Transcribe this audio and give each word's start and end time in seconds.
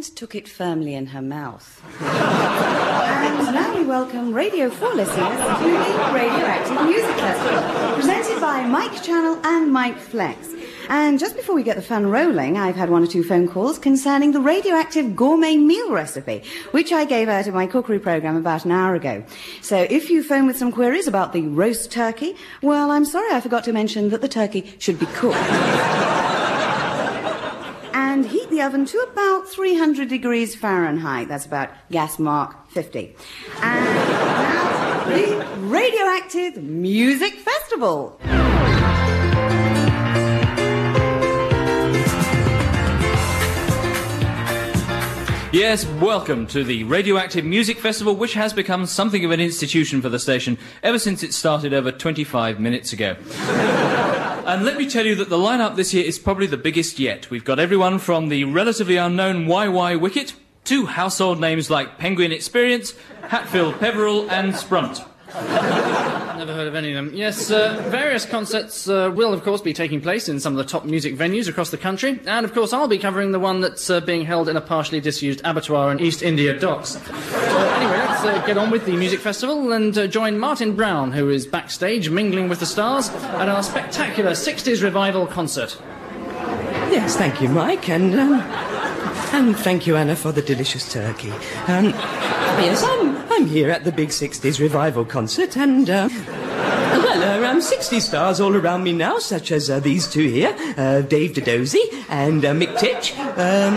and 0.00 0.16
took 0.16 0.34
it 0.34 0.48
firmly 0.48 0.94
in 0.94 1.04
her 1.04 1.20
mouth. 1.20 1.82
and 2.00 3.54
now 3.54 3.76
we 3.76 3.84
welcome 3.84 4.32
Radio 4.32 4.70
4 4.70 4.94
listeners 4.94 5.18
to 5.18 5.64
the 5.64 6.10
Radioactive 6.14 6.86
Music 6.86 7.16
Festival, 7.16 7.94
presented 7.96 8.40
by 8.40 8.66
Mike 8.66 9.02
Channel 9.02 9.38
and 9.44 9.70
Mike 9.70 9.98
Flex. 9.98 10.48
And 10.88 11.18
just 11.18 11.36
before 11.36 11.54
we 11.54 11.62
get 11.62 11.76
the 11.76 11.82
fun 11.82 12.06
rolling, 12.06 12.56
I've 12.56 12.76
had 12.76 12.88
one 12.88 13.02
or 13.02 13.06
two 13.06 13.22
phone 13.22 13.46
calls 13.46 13.78
concerning 13.78 14.32
the 14.32 14.40
radioactive 14.40 15.14
gourmet 15.14 15.58
meal 15.58 15.92
recipe, 15.92 16.44
which 16.70 16.92
I 16.92 17.04
gave 17.04 17.28
out 17.28 17.46
in 17.46 17.52
my 17.52 17.66
cookery 17.66 17.98
program 17.98 18.36
about 18.36 18.64
an 18.64 18.70
hour 18.70 18.94
ago. 18.94 19.22
So 19.60 19.86
if 19.90 20.08
you 20.08 20.22
phone 20.22 20.46
with 20.46 20.56
some 20.56 20.72
queries 20.72 21.08
about 21.08 21.34
the 21.34 21.42
roast 21.42 21.92
turkey, 21.92 22.36
well, 22.62 22.90
I'm 22.90 23.04
sorry 23.04 23.34
I 23.34 23.40
forgot 23.42 23.64
to 23.64 23.72
mention 23.74 24.08
that 24.08 24.22
the 24.22 24.28
turkey 24.28 24.74
should 24.78 24.98
be 24.98 25.04
cooked. 25.06 26.19
Oven 28.60 28.84
to 28.84 28.98
about 29.12 29.48
300 29.48 30.08
degrees 30.08 30.54
Fahrenheit. 30.54 31.28
That's 31.28 31.46
about 31.46 31.70
gas 31.90 32.18
mark 32.18 32.70
50. 32.70 33.16
And 33.62 33.84
now, 33.84 35.04
the 35.04 35.46
Radioactive 35.60 36.62
Music 36.62 37.34
Festival. 37.34 38.20
Yes, 45.52 45.84
welcome 46.00 46.46
to 46.48 46.62
the 46.62 46.84
Radioactive 46.84 47.44
Music 47.44 47.78
Festival, 47.78 48.14
which 48.14 48.34
has 48.34 48.52
become 48.52 48.86
something 48.86 49.24
of 49.24 49.32
an 49.32 49.40
institution 49.40 50.00
for 50.00 50.08
the 50.08 50.20
station 50.20 50.58
ever 50.84 50.98
since 50.98 51.24
it 51.24 51.34
started 51.34 51.74
over 51.74 51.90
25 51.90 52.60
minutes 52.60 52.92
ago. 52.92 53.16
And 54.50 54.64
let 54.64 54.76
me 54.76 54.90
tell 54.90 55.06
you 55.06 55.14
that 55.14 55.28
the 55.28 55.36
lineup 55.36 55.76
this 55.76 55.94
year 55.94 56.04
is 56.04 56.18
probably 56.18 56.48
the 56.48 56.56
biggest 56.56 56.98
yet. 56.98 57.30
We've 57.30 57.44
got 57.44 57.60
everyone 57.60 58.00
from 58.00 58.30
the 58.30 58.42
relatively 58.42 58.96
unknown 58.96 59.46
YY 59.46 60.00
Wicket 60.00 60.34
to 60.64 60.86
household 60.86 61.40
names 61.40 61.70
like 61.70 61.98
Penguin 61.98 62.32
Experience, 62.32 62.94
Hatfield 63.28 63.78
Peveril, 63.78 64.28
and 64.28 64.56
Sprunt. 64.56 65.04
Never 66.40 66.54
heard 66.54 66.68
of 66.68 66.74
any 66.74 66.94
of 66.94 66.94
them. 66.94 67.14
Yes, 67.14 67.50
uh, 67.50 67.86
various 67.90 68.24
concerts 68.24 68.88
uh, 68.88 69.12
will, 69.14 69.34
of 69.34 69.42
course, 69.42 69.60
be 69.60 69.74
taking 69.74 70.00
place 70.00 70.26
in 70.26 70.40
some 70.40 70.54
of 70.54 70.56
the 70.56 70.64
top 70.64 70.86
music 70.86 71.14
venues 71.14 71.48
across 71.48 71.68
the 71.68 71.76
country. 71.76 72.18
And, 72.24 72.46
of 72.46 72.54
course, 72.54 72.72
I'll 72.72 72.88
be 72.88 72.96
covering 72.96 73.32
the 73.32 73.38
one 73.38 73.60
that's 73.60 73.90
uh, 73.90 74.00
being 74.00 74.24
held 74.24 74.48
in 74.48 74.56
a 74.56 74.60
partially 74.62 75.02
disused 75.02 75.42
abattoir 75.44 75.92
in 75.92 76.00
East 76.00 76.22
India 76.22 76.58
Docks. 76.58 76.96
Anyway, 76.96 77.98
let's 77.98 78.24
uh, 78.24 78.42
get 78.46 78.56
on 78.56 78.70
with 78.70 78.86
the 78.86 78.96
music 78.96 79.20
festival 79.20 79.70
and 79.72 79.98
uh, 79.98 80.06
join 80.06 80.38
Martin 80.38 80.74
Brown, 80.74 81.12
who 81.12 81.28
is 81.28 81.46
backstage 81.46 82.08
mingling 82.08 82.48
with 82.48 82.60
the 82.60 82.64
stars 82.64 83.10
at 83.10 83.50
our 83.50 83.62
spectacular 83.62 84.30
60s 84.30 84.82
revival 84.82 85.26
concert. 85.26 85.76
Yes, 86.90 87.18
thank 87.18 87.42
you, 87.42 87.50
Mike, 87.50 87.90
and 87.90 88.18
um, 88.18 88.79
and 89.32 89.56
thank 89.56 89.86
you, 89.86 89.96
Anna, 89.96 90.16
for 90.16 90.32
the 90.32 90.42
delicious 90.42 90.92
turkey. 90.92 91.30
Um, 91.68 91.86
yes, 92.60 92.82
I'm 92.82 93.16
I'm 93.32 93.46
here 93.46 93.70
at 93.70 93.84
the 93.84 93.92
Big 93.92 94.10
60s 94.10 94.60
revival 94.60 95.04
concert, 95.04 95.56
and 95.56 95.88
uh, 95.88 96.08
well, 96.12 97.20
there 97.20 97.42
are 97.42 97.46
um, 97.46 97.60
60 97.60 98.00
stars 98.00 98.40
all 98.40 98.54
around 98.56 98.82
me 98.82 98.92
now, 98.92 99.18
such 99.18 99.52
as 99.52 99.70
uh, 99.70 99.80
these 99.80 100.06
two 100.08 100.28
here, 100.28 100.54
uh, 100.76 101.02
Dave 101.02 101.32
Dodozy 101.32 102.04
and 102.08 102.44
uh, 102.44 102.52
Mick 102.52 102.78
Titch. 102.78 103.16
Um, 103.18 103.74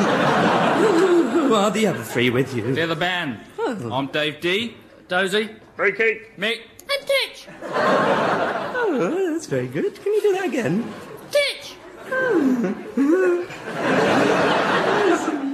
who, 0.84 1.30
who 1.30 1.54
are 1.54 1.72
the 1.72 1.88
other 1.88 2.04
three 2.04 2.30
with 2.30 2.54
you? 2.56 2.74
They're 2.74 2.88
the 2.88 2.96
band. 2.96 3.40
Oh. 3.60 3.92
I'm 3.92 4.08
Dave 4.08 4.42
D. 4.42 4.76
Dozy? 5.08 5.50
Ricky. 5.78 6.22
Mick. 6.38 6.62
And 6.82 7.08
Titch! 7.08 7.48
Oh, 7.64 9.32
that's 9.32 9.46
very 9.46 9.68
good. 9.68 9.96
Can 10.02 10.14
you 10.14 10.22
do 10.22 10.34
that 10.34 10.46
again? 10.46 10.94
Titch! 11.32 11.76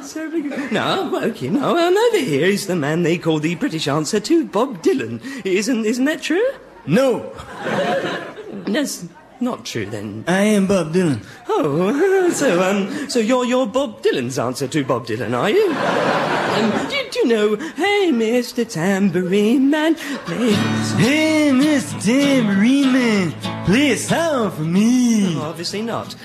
So 0.10 0.28
good. 0.32 0.72
No, 0.72 1.16
okay, 1.24 1.50
no. 1.50 1.78
Um, 1.78 1.96
over 1.96 2.18
here 2.18 2.48
is 2.48 2.66
the 2.66 2.76
man 2.76 3.04
they 3.04 3.20
call 3.20 3.38
the 3.38 3.54
British 3.54 3.88
answer 3.88 4.20
to 4.20 4.44
Bob 4.44 4.82
Dylan. 4.82 5.22
Isn't 5.46 5.86
isn't 5.86 6.06
that 6.06 6.24
true? 6.24 6.50
No, 6.88 7.32
That's 8.66 9.06
not 9.40 9.66
true 9.66 9.86
then. 9.86 10.24
I 10.28 10.42
am 10.42 10.66
Bob 10.66 10.94
Dylan. 10.94 11.24
Oh, 11.48 12.30
so 12.34 12.60
um, 12.64 13.08
so 13.08 13.20
you're 13.20 13.46
you're 13.46 13.68
Bob 13.68 14.02
Dylan's 14.02 14.40
answer 14.40 14.68
to 14.68 14.84
Bob 14.84 15.06
Dylan, 15.06 15.38
are 15.38 15.52
you? 15.52 15.70
Um, 15.70 16.88
do, 16.90 17.10
do 17.12 17.20
you 17.20 17.28
know? 17.28 17.56
Hey, 17.76 18.10
Mr. 18.12 18.68
Tambourine 18.68 19.70
Man, 19.70 19.94
play. 20.26 20.54
Hey, 20.98 21.52
Mr. 21.54 22.04
Tambourine 22.04 22.92
Man, 22.94 23.66
play 23.66 23.92
a 23.92 23.98
song 23.98 24.50
for 24.50 24.64
me. 24.64 25.38
Obviously 25.38 25.84
not. 25.84 26.16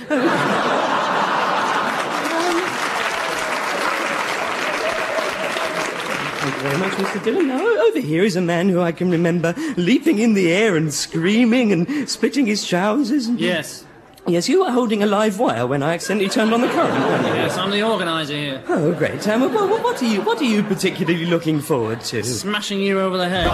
Thank 6.45 6.57
you 6.57 6.63
very 6.63 6.79
much, 6.79 6.93
Mr. 6.93 7.21
Dylan. 7.21 7.47
Now, 7.47 7.87
over 7.89 8.01
here 8.01 8.23
is 8.23 8.37
a 8.37 8.41
man 8.43 8.69
who 8.69 8.83
I 8.83 8.93
can 8.93 9.11
remember 9.11 9.55
leaping 9.79 10.19
in 10.19 10.35
the 10.35 10.53
air 10.53 10.77
and 10.77 10.93
screaming 10.93 11.73
and 11.73 12.07
splitting 12.07 12.45
his 12.45 12.67
trousers. 12.67 13.29
And... 13.29 13.41
Yes. 13.41 13.87
Yes, 14.27 14.47
you 14.47 14.63
were 14.63 14.71
holding 14.71 15.03
a 15.03 15.07
live 15.07 15.39
wire 15.39 15.67
when 15.67 15.83
I 15.83 15.95
accidentally 15.95 16.29
turned 16.29 16.53
on 16.53 16.61
the 16.61 16.69
current. 16.69 16.93
weren't 16.93 17.27
you? 17.29 17.33
Yes, 17.33 17.57
I'm 17.57 17.71
the 17.71 17.83
organiser 17.83 18.35
here. 18.35 18.63
Oh, 18.69 18.93
great. 18.93 19.27
Um, 19.27 19.41
well, 19.41 19.69
well, 19.71 19.83
what 19.83 20.03
are 20.03 20.05
you? 20.05 20.21
What 20.21 20.39
are 20.43 20.45
you 20.45 20.63
particularly 20.63 21.25
looking 21.25 21.61
forward 21.61 22.03
to? 22.03 22.23
Smashing 22.23 22.81
you 22.81 23.01
over 23.01 23.17
the 23.17 23.29
head. 23.31 23.51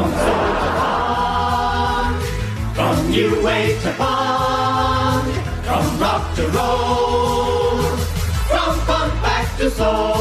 From 2.75 3.09
new 3.09 3.41
wave 3.45 3.81
to 3.83 3.93
pond, 3.93 5.33
from 5.65 6.01
rock 6.01 6.35
to 6.35 6.49
roll, 6.49 7.83
from 8.49 8.81
funk 8.81 9.15
back 9.23 9.57
to 9.59 9.71
soul. 9.71 10.20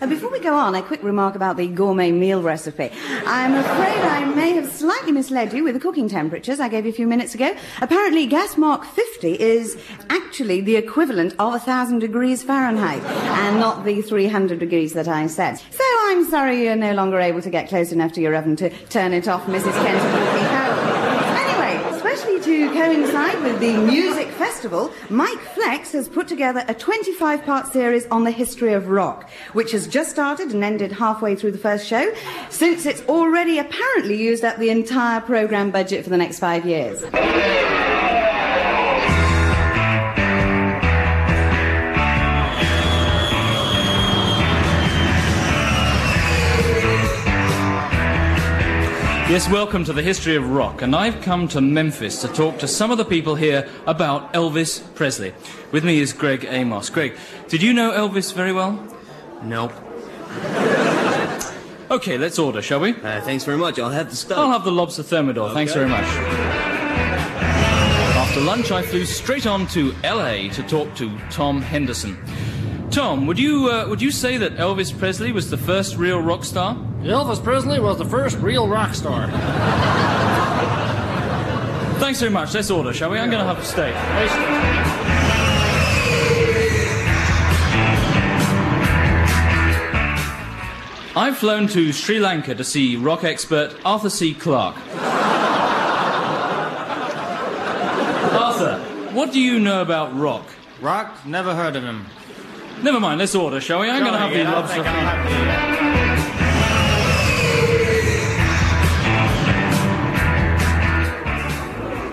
Uh, 0.00 0.06
before 0.06 0.30
we 0.30 0.40
go 0.40 0.54
on, 0.54 0.74
a 0.74 0.82
quick 0.82 1.02
remark 1.02 1.34
about 1.34 1.58
the 1.58 1.66
gourmet 1.66 2.10
meal 2.10 2.42
recipe. 2.42 2.90
I'm 3.26 3.54
afraid 3.54 3.98
I 3.98 4.24
may 4.34 4.52
have 4.52 4.72
slightly 4.72 5.12
misled 5.12 5.52
you 5.52 5.62
with 5.62 5.74
the 5.74 5.80
cooking 5.80 6.08
temperatures 6.08 6.58
I 6.58 6.68
gave 6.68 6.86
you 6.86 6.90
a 6.90 6.94
few 6.94 7.06
minutes 7.06 7.34
ago. 7.34 7.54
Apparently, 7.82 8.24
gas 8.26 8.56
mark 8.56 8.84
50 8.84 9.38
is 9.38 9.76
actually 10.08 10.62
the 10.62 10.76
equivalent 10.76 11.34
of 11.34 11.52
1,000 11.52 11.98
degrees 11.98 12.42
Fahrenheit, 12.42 13.02
and 13.02 13.60
not 13.60 13.84
the 13.84 14.00
300 14.00 14.58
degrees 14.58 14.94
that 14.94 15.06
I 15.06 15.26
said. 15.26 15.56
So 15.56 15.84
I'm 15.84 16.24
sorry 16.30 16.64
you're 16.64 16.76
no 16.76 16.94
longer 16.94 17.20
able 17.20 17.42
to 17.42 17.50
get 17.50 17.68
close 17.68 17.92
enough 17.92 18.12
to 18.14 18.22
your 18.22 18.34
oven 18.34 18.56
to 18.56 18.70
turn 18.86 19.12
it 19.12 19.28
off, 19.28 19.44
Mrs. 19.44 19.74
Anyway, 19.84 20.99
especially 22.20 22.68
to 22.68 22.68
coincide 22.74 23.42
with 23.42 23.58
the 23.60 23.72
music 23.78 24.28
festival, 24.32 24.92
Mike 25.08 25.38
Flex 25.54 25.92
has 25.92 26.06
put 26.06 26.28
together 26.28 26.62
a 26.68 26.74
25 26.74 27.44
part 27.44 27.66
series 27.72 28.06
on 28.08 28.24
the 28.24 28.30
history 28.30 28.74
of 28.74 28.88
rock, 28.88 29.30
which 29.54 29.72
has 29.72 29.88
just 29.88 30.10
started 30.10 30.52
and 30.52 30.62
ended 30.62 30.92
halfway 30.92 31.34
through 31.34 31.52
the 31.52 31.58
first 31.58 31.86
show, 31.86 32.12
since 32.50 32.84
it's 32.84 33.00
already 33.08 33.58
apparently 33.58 34.22
used 34.22 34.44
up 34.44 34.58
the 34.58 34.68
entire 34.68 35.22
program 35.22 35.70
budget 35.70 36.04
for 36.04 36.10
the 36.10 36.18
next 36.18 36.38
five 36.38 36.66
years. 36.66 37.00
Yes, 49.30 49.48
welcome 49.48 49.84
to 49.84 49.92
the 49.92 50.02
history 50.02 50.34
of 50.34 50.50
rock, 50.50 50.82
and 50.82 50.92
I've 50.92 51.22
come 51.22 51.46
to 51.48 51.60
Memphis 51.60 52.20
to 52.22 52.26
talk 52.26 52.58
to 52.58 52.66
some 52.66 52.90
of 52.90 52.98
the 52.98 53.04
people 53.04 53.36
here 53.36 53.68
about 53.86 54.32
Elvis 54.32 54.82
Presley. 54.96 55.32
With 55.70 55.84
me 55.84 56.00
is 56.00 56.12
Greg 56.12 56.44
Amos. 56.50 56.90
Greg, 56.90 57.16
did 57.46 57.62
you 57.62 57.72
know 57.72 57.92
Elvis 57.92 58.34
very 58.34 58.52
well? 58.52 58.72
Nope. 59.44 59.72
Okay, 61.92 62.18
let's 62.18 62.40
order, 62.40 62.60
shall 62.60 62.80
we? 62.80 62.90
Uh, 62.90 63.20
thanks 63.20 63.44
very 63.44 63.56
much. 63.56 63.78
I'll 63.78 63.90
have 63.90 64.10
the 64.10 64.16
stuff. 64.16 64.36
I'll 64.36 64.50
have 64.50 64.64
the 64.64 64.72
lobster 64.72 65.04
thermidor. 65.04 65.54
Thanks 65.54 65.74
very 65.74 65.88
much. 65.88 66.02
After 68.16 68.40
lunch, 68.40 68.72
I 68.72 68.82
flew 68.82 69.04
straight 69.04 69.46
on 69.46 69.68
to 69.68 69.92
LA 70.02 70.48
to 70.54 70.64
talk 70.64 70.92
to 70.96 71.16
Tom 71.30 71.62
Henderson. 71.62 72.18
Tom, 72.90 73.28
would 73.28 73.38
you 73.38 73.70
uh, 73.70 73.86
would 73.88 74.02
you 74.02 74.10
say 74.10 74.38
that 74.38 74.56
Elvis 74.56 74.90
Presley 74.98 75.30
was 75.30 75.50
the 75.50 75.56
first 75.56 75.96
real 75.96 76.20
rock 76.20 76.44
star? 76.44 76.76
Elvis 77.02 77.42
Presley 77.42 77.80
was 77.80 77.96
the 77.96 78.04
first 78.04 78.36
real 78.38 78.68
rock 78.68 78.94
star. 78.94 79.26
Thanks 81.98 82.20
very 82.20 82.30
much. 82.30 82.52
Let's 82.52 82.70
order, 82.70 82.92
shall 82.92 83.10
we? 83.10 83.18
I'm 83.18 83.30
going 83.30 83.42
to 83.42 83.46
have 83.46 83.58
a 83.58 83.64
steak. 83.64 83.94
I've 91.16 91.38
flown 91.38 91.68
to 91.68 91.92
Sri 91.92 92.20
Lanka 92.20 92.54
to 92.54 92.64
see 92.64 92.96
rock 92.96 93.24
expert 93.24 93.74
Arthur 93.84 94.10
C. 94.10 94.34
Clarke. 94.34 94.76
Arthur, 98.32 98.78
what 99.12 99.32
do 99.32 99.40
you 99.40 99.58
know 99.58 99.80
about 99.80 100.14
rock? 100.16 100.46
Rock? 100.82 101.26
Never 101.26 101.54
heard 101.54 101.76
of 101.76 101.82
him. 101.82 102.04
Never 102.82 103.00
mind, 103.00 103.18
let's 103.18 103.34
order, 103.34 103.60
shall 103.60 103.80
we? 103.80 103.90
I'm 103.90 104.00
going 104.00 104.12
to 104.12 104.18
have 104.18 104.32
the 104.32 104.44
lobster. 104.44 105.89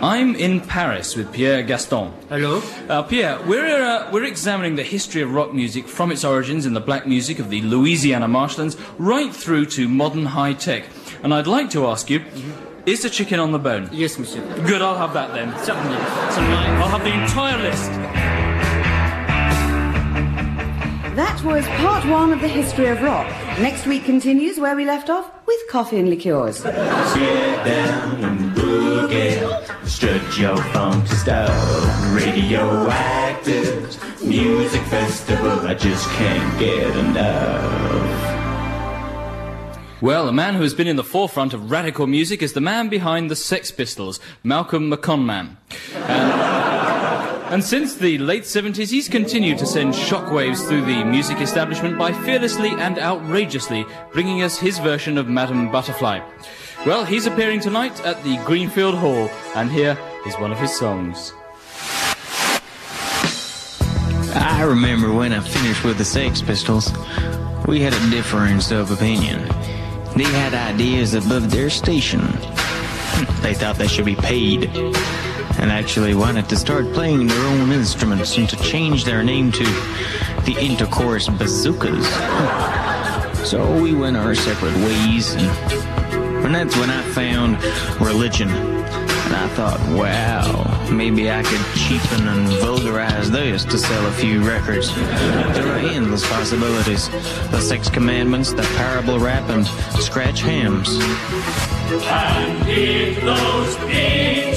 I'm 0.08 0.36
in 0.36 0.62
Paris 0.62 1.18
with 1.18 1.34
Pierre 1.34 1.62
Gaston. 1.64 2.14
Hello? 2.30 2.62
Uh, 2.88 3.04
Pierre, 3.04 3.42
we're, 3.46 3.84
uh, 3.84 4.10
we're 4.10 4.24
examining 4.24 4.78
the 4.78 4.84
history 4.84 5.22
of 5.22 5.34
rock 5.34 5.54
music 5.54 5.86
from 5.86 6.14
its 6.14 6.24
origins 6.24 6.66
in 6.66 6.74
the 6.74 6.80
black 6.80 7.06
music 7.06 7.40
of 7.40 7.50
the 7.50 7.62
Louisiana 7.64 8.30
marshlands 8.30 8.78
right 8.98 9.36
through 9.36 9.66
to 9.66 9.90
modern 9.90 10.28
high 10.28 10.54
tech. 10.54 10.86
And 11.24 11.34
I'd 11.34 11.46
like 11.46 11.70
to 11.72 11.88
ask 11.88 12.10
you, 12.10 12.24
is 12.86 13.02
the 13.04 13.10
chicken 13.10 13.42
on 13.42 13.52
the 13.52 13.60
bone? 13.60 13.90
Yes, 13.92 14.18
monsieur. 14.18 14.42
Good, 14.66 14.82
I'll 14.82 14.98
have 14.98 15.14
that 15.14 15.34
then. 15.34 15.52
Certainly. 15.66 15.98
So. 15.98 16.42
I'll 16.42 16.88
have 16.88 17.04
the 17.04 17.12
entire 17.12 17.62
list. 17.62 17.92
That 21.18 21.44
was 21.44 21.66
part 21.84 22.06
one 22.06 22.32
of 22.32 22.40
the 22.40 22.48
history 22.48 22.88
of 22.88 23.02
rock. 23.02 23.28
Next 23.60 23.86
week 23.86 24.06
continues 24.06 24.58
where 24.58 24.78
we 24.78 24.86
left 24.86 25.10
off 25.10 25.30
with 25.46 25.60
coffee 25.70 26.00
and 26.00 26.10
liqueurs. 26.10 26.64
Get 29.10 29.68
strut 29.86 30.38
your 30.38 30.58
style. 31.06 32.14
Radioactive 32.14 33.98
music 34.22 34.82
festival, 34.84 35.66
I 35.66 35.74
just 35.74 36.10
can't 36.10 36.60
get 36.60 36.96
enough. 36.98 38.38
Well, 40.02 40.28
a 40.28 40.34
man 40.34 40.54
who 40.56 40.62
has 40.62 40.74
been 40.74 40.88
in 40.88 40.96
the 40.96 41.04
forefront 41.04 41.54
of 41.54 41.72
radical 41.72 42.06
music 42.06 42.44
is 42.44 42.54
the 42.54 42.62
man 42.62 42.90
behind 42.90 43.32
the 43.32 43.36
Sex 43.36 43.72
Pistols, 43.72 44.20
Malcolm 44.44 44.92
McConman. 44.92 45.56
And, 45.96 47.54
and 47.54 47.64
since 47.64 47.96
the 47.96 48.20
late 48.20 48.44
70s, 48.44 48.92
he's 48.92 49.10
continued 49.10 49.58
to 49.58 49.66
send 49.66 49.94
shockwaves 49.94 50.68
through 50.68 50.86
the 50.86 51.04
music 51.04 51.42
establishment 51.42 51.98
by 51.98 52.12
fearlessly 52.12 52.70
and 52.72 53.00
outrageously 53.00 53.86
bringing 54.12 54.44
us 54.44 54.60
his 54.60 54.78
version 54.80 55.18
of 55.18 55.28
Madame 55.30 55.72
Butterfly. 55.72 56.20
Well, 56.88 57.04
he's 57.04 57.26
appearing 57.26 57.60
tonight 57.60 58.00
at 58.06 58.24
the 58.24 58.38
Greenfield 58.46 58.96
Hall, 58.96 59.30
and 59.56 59.70
here 59.70 59.98
is 60.26 60.36
one 60.36 60.54
of 60.54 60.58
his 60.58 60.74
songs. 60.74 61.34
I 64.34 64.64
remember 64.66 65.12
when 65.12 65.34
I 65.34 65.42
finished 65.42 65.84
with 65.84 65.98
the 65.98 66.06
Sex 66.06 66.42
Pistols, 66.42 66.94
we 67.68 67.82
had 67.82 67.92
a 67.92 68.10
difference 68.10 68.72
of 68.72 68.90
opinion. 68.90 69.50
They 70.16 70.32
had 70.32 70.54
ideas 70.54 71.14
above 71.14 71.52
their 71.52 71.70
station. 71.70 72.22
They 73.42 73.54
thought 73.54 73.76
they 73.76 73.88
should 73.88 74.06
be 74.06 74.16
paid, 74.16 74.70
and 75.60 75.72
actually 75.72 76.16
wanted 76.16 76.48
to 76.48 76.56
start 76.56 76.94
playing 76.94 77.28
their 77.28 77.46
own 77.48 77.74
instruments 77.74 78.38
and 78.38 78.48
to 78.48 78.56
change 78.64 79.04
their 79.04 79.24
name 79.26 79.52
to 79.52 79.64
the 80.46 80.56
Intercourse 80.58 81.28
Bazookas. 81.28 82.08
So 83.48 83.82
we 83.82 83.94
went 83.94 84.18
our 84.18 84.36
separate 84.36 84.76
ways, 84.76 85.34
and, 85.36 85.97
and 86.48 86.56
that's 86.56 86.78
when 86.78 86.90
I 86.90 87.02
found 87.02 87.62
religion. 88.00 88.48
And 88.48 89.36
I 89.36 89.50
thought, 89.50 89.78
wow, 89.90 90.88
maybe 90.90 91.30
I 91.30 91.44
could 91.44 91.60
cheapen 91.76 92.26
and 92.26 92.48
vulgarize 92.64 93.30
this 93.30 93.66
to 93.66 93.78
sell 93.78 94.06
a 94.08 94.12
few 94.14 94.42
records. 94.48 94.96
There 94.96 95.68
are 95.68 95.80
endless 95.80 96.26
possibilities. 96.30 97.10
The 97.52 97.60
Six 97.60 97.90
Commandments, 97.90 98.54
the 98.54 98.64
Parable 98.78 99.20
Rap, 99.20 99.50
and 99.50 99.68
Scratch 100.02 100.40
Hams. 100.40 100.88
And 102.08 102.66
if 102.70 103.22
those 103.22 103.76
in 103.92 104.56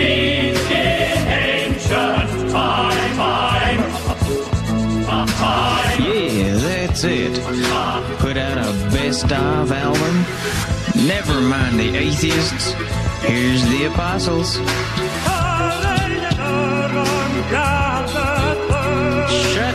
ancient 0.00 1.82
time, 1.82 2.48
time, 2.48 3.90
time. 5.28 6.02
Yeah, 6.02 6.56
that's 6.56 7.04
it. 7.04 7.38
Put 8.18 8.38
out 8.38 8.56
a 8.56 8.72
best 8.90 9.30
of 9.30 9.70
album. 9.72 10.77
Never 11.06 11.40
mind 11.40 11.78
the 11.78 11.96
atheists. 11.96 12.72
Here's 13.22 13.62
the 13.68 13.84
apostles. 13.84 14.56
Shut 14.56 14.64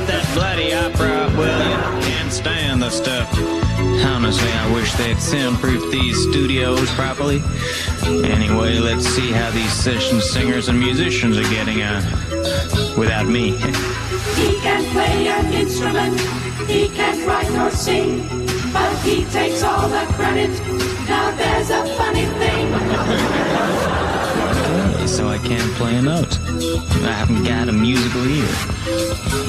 that 0.07 0.29
bloody 0.33 0.73
opera 0.73 1.07
up, 1.07 1.31
will 1.37 1.47
you? 1.47 1.77
Can't 2.05 2.31
stand 2.31 2.81
the 2.81 2.89
stuff. 2.89 3.33
Honestly, 4.05 4.51
I 4.51 4.73
wish 4.73 4.91
they'd 4.93 5.17
soundproof 5.17 5.89
these 5.91 6.21
studios 6.29 6.89
properly. 6.91 7.41
Anyway, 8.03 8.79
let's 8.79 9.05
see 9.05 9.31
how 9.31 9.49
these 9.51 9.71
session 9.71 10.19
singers 10.19 10.67
and 10.67 10.77
musicians 10.77 11.37
are 11.37 11.49
getting 11.49 11.83
on. 11.83 12.03
Without 12.97 13.27
me. 13.27 13.51
He 14.35 14.59
can 14.59 14.83
play 14.91 15.27
an 15.29 15.53
instrument, 15.53 16.19
he 16.69 16.89
can 16.89 17.25
write 17.25 17.49
or 17.51 17.71
sing, 17.71 18.27
but 18.73 18.93
he 18.99 19.23
takes 19.25 19.63
all 19.63 19.87
the 19.87 20.05
credit. 20.13 20.92
Now 21.07 21.31
there's 21.35 21.69
a 21.69 21.85
funny 21.95 22.25
thing. 22.25 22.67
so 25.07 25.27
I 25.27 25.37
can't 25.37 25.73
play 25.75 25.95
a 25.95 26.01
note. 26.01 26.39
I 27.03 27.11
haven't 27.11 27.43
got 27.43 27.69
a 27.69 27.71
musical 27.71 28.25
ear. 28.27 28.47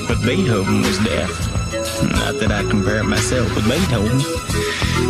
But 0.09 0.23
Beethoven 0.23 0.83
was 0.83 0.99
deaf. 0.99 1.31
Not 2.03 2.39
that 2.41 2.53
I 2.53 2.63
compare 2.69 3.05
myself 3.05 3.55
with 3.55 3.65
Beethoven. 3.69 4.21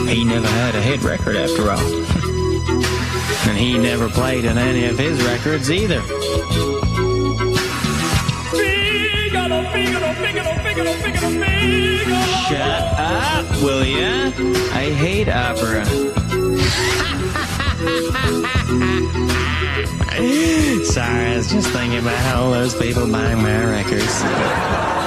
He 0.08 0.24
never 0.24 0.46
had 0.48 0.74
a 0.74 0.82
hit 0.82 1.02
record 1.02 1.36
after 1.36 1.70
all. 1.70 1.78
and 3.48 3.58
he 3.58 3.78
never 3.78 4.08
played 4.08 4.46
on 4.46 4.58
any 4.58 4.86
of 4.86 4.98
his 4.98 5.22
records 5.22 5.70
either. 5.70 6.00
Shut 12.48 12.82
up, 12.98 13.46
will 13.62 13.84
ya? 13.84 14.32
I 14.72 14.90
hate 14.90 15.28
opera. 15.28 16.23
Sorry, 20.84 21.26
I 21.26 21.36
was 21.36 21.52
just 21.52 21.68
thinking 21.68 21.98
about 21.98 22.36
all 22.36 22.50
those 22.50 22.74
people 22.74 23.10
buying 23.10 23.42
my 23.42 23.64
records. 23.64 25.03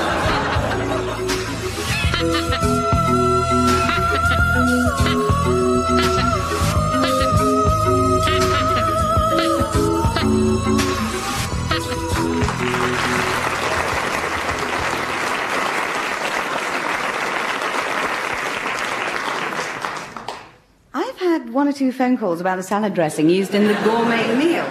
Two 21.77 21.91
phone 21.91 22.17
calls 22.17 22.41
about 22.41 22.55
the 22.55 22.63
salad 22.63 22.95
dressing 22.95 23.29
used 23.29 23.53
in 23.53 23.67
the 23.67 23.75
gourmet 23.83 24.35
meal. 24.35 24.65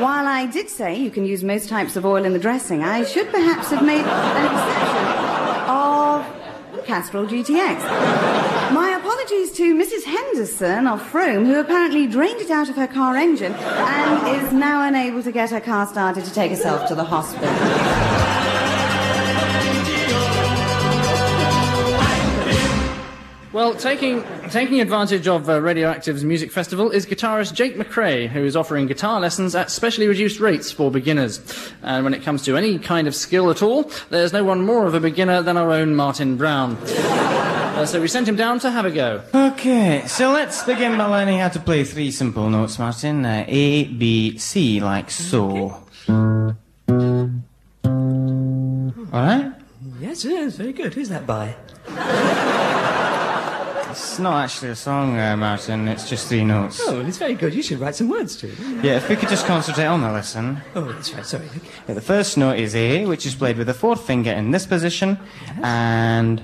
While 0.00 0.28
I 0.28 0.46
did 0.46 0.70
say 0.70 0.96
you 0.96 1.10
can 1.10 1.24
use 1.24 1.42
most 1.42 1.68
types 1.68 1.96
of 1.96 2.06
oil 2.06 2.24
in 2.24 2.32
the 2.32 2.38
dressing, 2.38 2.84
I 2.84 3.02
should 3.02 3.28
perhaps 3.30 3.70
have 3.70 3.84
made 3.84 4.04
an 4.04 4.44
exception 4.46 5.04
of 5.68 6.84
Castrol 6.86 7.26
GTX. 7.26 7.80
My 8.72 8.96
apologies 8.96 9.50
to 9.52 9.74
Mrs. 9.74 10.04
Henderson 10.04 10.86
of 10.86 11.02
Frome, 11.02 11.46
who 11.46 11.58
apparently 11.58 12.06
drained 12.06 12.40
it 12.40 12.50
out 12.50 12.68
of 12.68 12.76
her 12.76 12.86
car 12.86 13.16
engine 13.16 13.52
and 13.54 14.44
is 14.44 14.52
now 14.52 14.86
unable 14.86 15.22
to 15.24 15.32
get 15.32 15.50
her 15.50 15.60
car 15.60 15.86
started 15.88 16.24
to 16.24 16.32
take 16.32 16.50
herself 16.50 16.86
to 16.88 16.94
the 16.94 17.04
hospital. 17.04 18.11
Well, 23.52 23.74
taking 23.74 24.24
taking 24.48 24.80
advantage 24.80 25.28
of 25.28 25.46
uh, 25.46 25.60
Radioactive's 25.60 26.24
music 26.24 26.50
festival 26.50 26.90
is 26.90 27.04
guitarist 27.04 27.52
Jake 27.52 27.76
McRae, 27.76 28.26
who 28.26 28.42
is 28.44 28.56
offering 28.56 28.86
guitar 28.86 29.20
lessons 29.20 29.54
at 29.54 29.70
specially 29.70 30.08
reduced 30.08 30.40
rates 30.40 30.72
for 30.72 30.90
beginners. 30.90 31.40
And 31.82 32.02
when 32.02 32.14
it 32.14 32.22
comes 32.22 32.42
to 32.44 32.56
any 32.56 32.78
kind 32.78 33.06
of 33.06 33.14
skill 33.14 33.50
at 33.50 33.62
all, 33.62 33.90
there's 34.08 34.32
no 34.32 34.42
one 34.42 34.64
more 34.64 34.86
of 34.86 34.94
a 34.94 35.00
beginner 35.00 35.42
than 35.42 35.58
our 35.58 35.70
own 35.70 35.94
Martin 35.94 36.36
Brown. 36.36 36.78
Uh, 37.72 37.86
so 37.86 38.02
we 38.02 38.06
sent 38.06 38.28
him 38.28 38.36
down 38.36 38.58
to 38.60 38.70
have 38.70 38.84
a 38.84 38.90
go. 38.90 39.22
Okay, 39.34 40.04
so 40.06 40.30
let's 40.30 40.62
begin 40.62 40.98
by 40.98 41.06
learning 41.06 41.38
how 41.38 41.48
to 41.48 41.58
play 41.58 41.84
three 41.84 42.10
simple 42.10 42.50
notes, 42.50 42.78
Martin. 42.78 43.24
Uh, 43.24 43.46
A, 43.48 43.84
B, 43.84 44.36
C, 44.36 44.78
like 44.78 45.10
so. 45.10 45.82
Alright? 49.10 49.52
Yes, 50.00 50.22
yes, 50.22 50.56
very 50.56 50.74
good. 50.74 50.92
Who's 50.92 51.08
that 51.08 51.26
by? 51.26 51.56
It's 53.92 54.18
not 54.18 54.42
actually 54.44 54.70
a 54.70 54.74
song, 54.74 55.18
uh, 55.18 55.36
Martin, 55.36 55.86
it's 55.86 56.08
just 56.08 56.26
three 56.26 56.44
notes. 56.44 56.80
Oh, 56.82 56.96
well, 56.96 57.06
it's 57.06 57.18
very 57.18 57.34
good. 57.34 57.52
You 57.52 57.62
should 57.62 57.78
write 57.78 57.94
some 57.94 58.08
words 58.08 58.36
to 58.36 58.48
it. 58.48 58.58
Yeah, 58.82 58.96
if 58.96 59.06
we 59.06 59.16
could 59.16 59.28
just 59.28 59.44
concentrate 59.46 59.84
on 59.84 60.00
the 60.00 60.10
lesson. 60.10 60.62
Oh, 60.74 60.90
that's 60.90 61.12
right. 61.12 61.26
Sorry. 61.26 61.46
Yeah, 61.86 61.94
the 61.94 62.00
first 62.00 62.38
note 62.38 62.58
is 62.58 62.74
A, 62.74 63.04
which 63.04 63.26
is 63.26 63.34
played 63.34 63.58
with 63.58 63.66
the 63.66 63.74
fourth 63.74 64.06
finger 64.06 64.32
in 64.32 64.50
this 64.50 64.64
position, 64.64 65.18
and. 65.62 66.42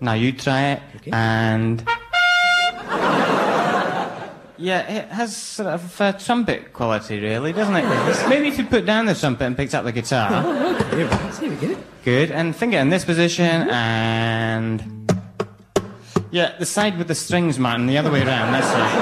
Now 0.00 0.14
you 0.14 0.32
try 0.32 0.72
it, 0.72 0.82
and. 1.12 1.86
Yeah, 4.58 4.80
it 4.90 5.08
has 5.10 5.36
sort 5.36 5.68
of 5.68 6.00
a 6.00 6.12
trumpet 6.12 6.72
quality, 6.72 7.20
really, 7.20 7.52
doesn't 7.52 7.76
it? 7.76 8.28
Maybe 8.28 8.48
if 8.48 8.58
you 8.58 8.64
put 8.64 8.84
down 8.84 9.06
the 9.06 9.14
trumpet 9.14 9.44
and 9.44 9.56
picked 9.56 9.74
up 9.74 9.84
the 9.84 9.92
guitar. 9.92 10.28
Oh, 10.32 10.74
okay. 10.74 10.96
Here 10.96 11.04
we 11.04 11.10
go. 11.10 11.28
Here 11.28 11.50
we 11.50 11.74
go. 11.74 11.82
Good, 12.04 12.30
and 12.32 12.54
finger 12.54 12.78
in 12.78 12.90
this 12.90 13.04
position, 13.04 13.68
and. 13.70 15.03
Yeah, 16.34 16.58
the 16.58 16.66
side 16.66 16.98
with 16.98 17.06
the 17.06 17.14
strings, 17.14 17.60
Martin, 17.60 17.86
the 17.86 17.96
other 17.96 18.10
way 18.10 18.20
around, 18.20 18.50
that's 18.50 18.66
right. 18.66 18.92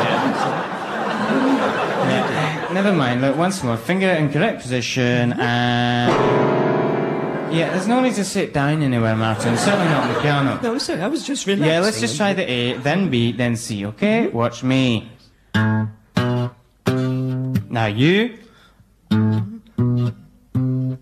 Yeah. 2.11 2.29
Yeah. 2.69 2.73
never 2.75 2.93
mind. 2.93 3.23
Look, 3.23 3.39
once 3.39 3.63
more. 3.63 3.79
Finger 3.79 4.11
in 4.11 4.31
correct 4.31 4.61
position 4.61 5.33
and. 5.41 6.13
Yeah, 7.51 7.71
there's 7.71 7.89
no 7.89 8.03
need 8.03 8.17
to 8.17 8.25
sit 8.25 8.53
down 8.53 8.83
anywhere, 8.83 9.17
Martin. 9.17 9.57
Certainly 9.57 9.87
not 9.87 10.03
on 10.03 10.13
the 10.13 10.21
piano. 10.21 10.61
No, 10.63 10.77
sorry, 10.77 11.01
I 11.01 11.07
was 11.07 11.27
just 11.27 11.47
relaxing. 11.47 11.71
Yeah, 11.71 11.81
let's 11.81 12.01
just 12.01 12.19
try 12.19 12.35
the 12.35 12.43
A, 12.43 12.75
then 12.75 13.09
B, 13.09 13.33
then 13.33 13.57
C, 13.57 13.87
okay? 13.87 14.27
Mm-hmm. 14.27 14.37
Watch 14.37 14.63
me. 14.63 15.11
Now 17.71 17.87
you. 17.87 18.39
Mm-hmm. 19.11 20.95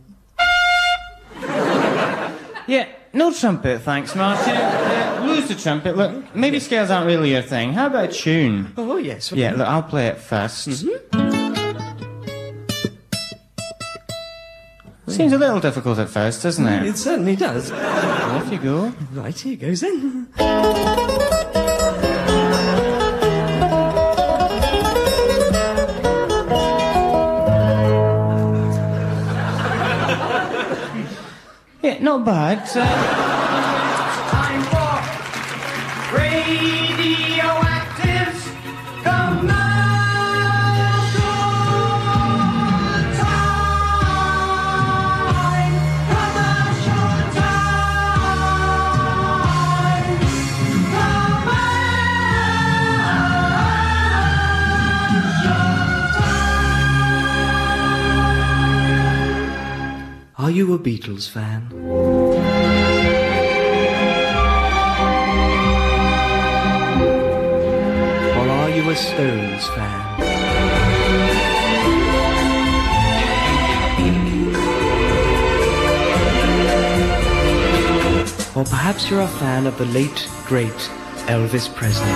Yeah, 2.69 2.87
no 3.13 3.33
trumpet, 3.33 3.83
thanks, 3.83 4.15
Martin. 4.15 5.00
Lose 5.31 5.49
the 5.49 5.55
trumpet. 5.55 5.97
Look, 5.97 6.35
maybe 6.35 6.59
scales 6.61 6.91
aren't 6.91 7.07
really 7.07 7.31
your 7.33 7.43
thing. 7.43 7.73
How 7.73 7.87
about 7.87 8.05
a 8.11 8.13
tune? 8.13 8.73
Oh, 8.77 8.97
yes. 8.97 9.33
Yeah, 9.33 9.53
look, 9.53 9.67
I'll 9.69 9.83
play 9.83 10.09
it 10.09 10.17
1st 10.19 10.91
Seems 15.09 15.33
a 15.33 15.39
little 15.39 15.61
difficult 15.61 15.99
at 15.99 16.09
first, 16.09 16.43
doesn't 16.43 16.67
it? 16.67 16.87
It 16.87 16.97
certainly 16.97 17.37
does. 17.37 17.73
Off 17.73 18.51
you 18.53 18.59
go. 18.59 18.93
Right, 19.13 19.39
here 19.39 19.57
goes 19.57 19.81
then. 19.81 20.29
Yeah, 31.83 31.99
not 32.01 32.25
bad. 32.25 32.69
Uh, 32.75 33.30
you 60.61 60.75
a 60.75 60.79
Beatles 60.79 61.27
fan? 61.27 61.73
Or 68.37 68.47
are 68.47 68.69
you 68.69 68.91
a 68.91 68.95
Stones 68.95 69.67
fan? 69.69 70.21
Or 78.55 78.65
perhaps 78.65 79.09
you're 79.09 79.23
a 79.23 79.29
fan 79.29 79.67
of 79.67 79.79
the 79.79 79.87
late, 79.87 80.29
great 80.45 80.69
Elvis 81.25 81.75
Presley. 81.75 82.07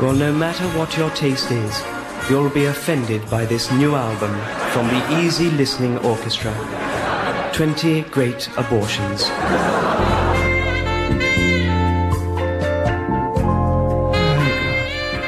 Well, 0.00 0.14
no 0.14 0.32
matter 0.32 0.64
what 0.78 0.96
your 0.96 1.10
taste 1.10 1.50
is, 1.50 1.97
you'll 2.30 2.50
be 2.50 2.66
offended 2.66 3.28
by 3.30 3.46
this 3.46 3.70
new 3.72 3.94
album 3.94 4.30
from 4.72 4.86
the 4.88 5.20
Easy 5.20 5.50
Listening 5.50 5.96
Orchestra 5.98 6.52
20 7.54 8.02
Great 8.02 8.48
Abortions. 8.58 9.24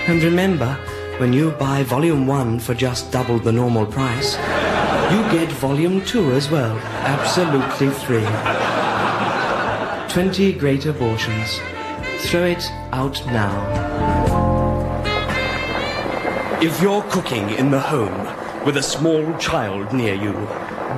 And 0.09 0.23
remember, 0.23 0.75
when 1.17 1.33
you 1.33 1.53
buy 1.53 1.85
Volume 1.85 2.27
1 2.27 2.59
for 2.61 2.75
just 2.75 3.11
double 3.11 3.39
the 3.39 3.53
normal 3.53 3.87
price, 3.87 4.35
you 5.11 5.23
get 5.33 5.51
Volume 5.53 6.05
2 6.05 6.33
as 6.33 6.51
well, 6.51 6.77
absolutely 7.07 7.89
free. 7.89 8.27
20 10.13 10.53
Great 10.55 10.85
Abortions. 10.85 11.61
Throw 12.29 12.45
it 12.45 12.71
out 12.93 13.25
now. 13.27 14.10
If 16.63 16.83
you're 16.83 17.03
cooking 17.05 17.49
in 17.49 17.71
the 17.71 17.81
home 17.81 18.67
with 18.67 18.77
a 18.77 18.83
small 18.83 19.35
child 19.39 19.95
near 19.95 20.13
you, 20.13 20.35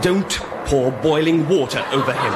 don't 0.03 0.29
pour 0.65 0.91
boiling 0.91 1.49
water 1.49 1.87
over 1.93 2.13
him. 2.13 2.33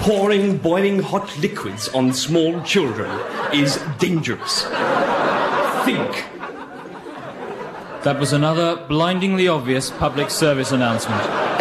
Pouring 0.00 0.56
boiling 0.56 1.00
hot 1.00 1.36
liquids 1.36 1.88
on 1.88 2.14
small 2.14 2.62
children 2.62 3.10
is 3.52 3.76
dangerous. 3.98 4.62
Think. 5.84 6.24
That 8.04 8.16
was 8.18 8.32
another 8.32 8.76
blindingly 8.88 9.48
obvious 9.48 9.90
public 9.90 10.30
service 10.30 10.72
announcement. 10.72 11.59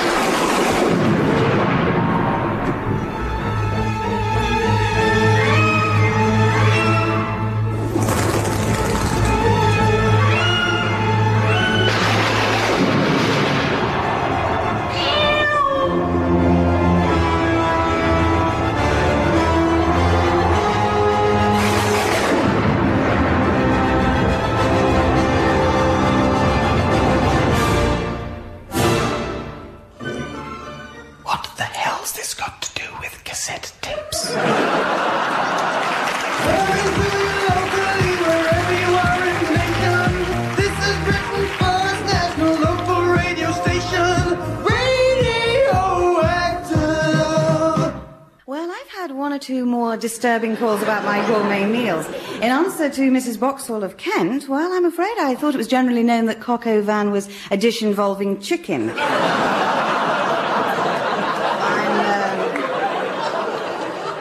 Disturbing 50.19 50.57
calls 50.57 50.81
about 50.81 51.05
my 51.05 51.25
gourmet 51.27 51.65
meals. 51.65 52.05
In 52.41 52.51
answer 52.51 52.89
to 52.89 53.09
Mrs. 53.09 53.39
Boxall 53.39 53.85
of 53.85 53.95
Kent, 53.95 54.49
well, 54.49 54.73
I'm 54.73 54.83
afraid 54.83 55.17
I 55.17 55.33
thought 55.33 55.53
it 55.53 55.57
was 55.57 55.69
generally 55.69 56.03
known 56.03 56.25
that 56.25 56.41
coq 56.41 56.67
au 56.67 56.81
was 57.09 57.29
a 57.51 57.55
dish 57.55 57.81
involving 57.81 58.41
chicken. 58.41 58.89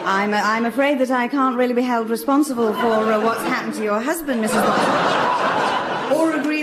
I'm, 0.08 0.32
uh, 0.32 0.34
I'm, 0.34 0.34
uh, 0.34 0.40
I'm 0.40 0.66
afraid 0.66 1.00
that 1.00 1.10
I 1.10 1.26
can't 1.26 1.56
really 1.56 1.74
be 1.74 1.82
held 1.82 2.10
responsible 2.10 2.72
for 2.74 3.12
uh, 3.12 3.20
what's 3.20 3.42
happened 3.42 3.74
to 3.74 3.82
your 3.82 4.00
husband, 4.00 4.44
Mrs. 4.44 4.64
Boxhall. 4.64 5.07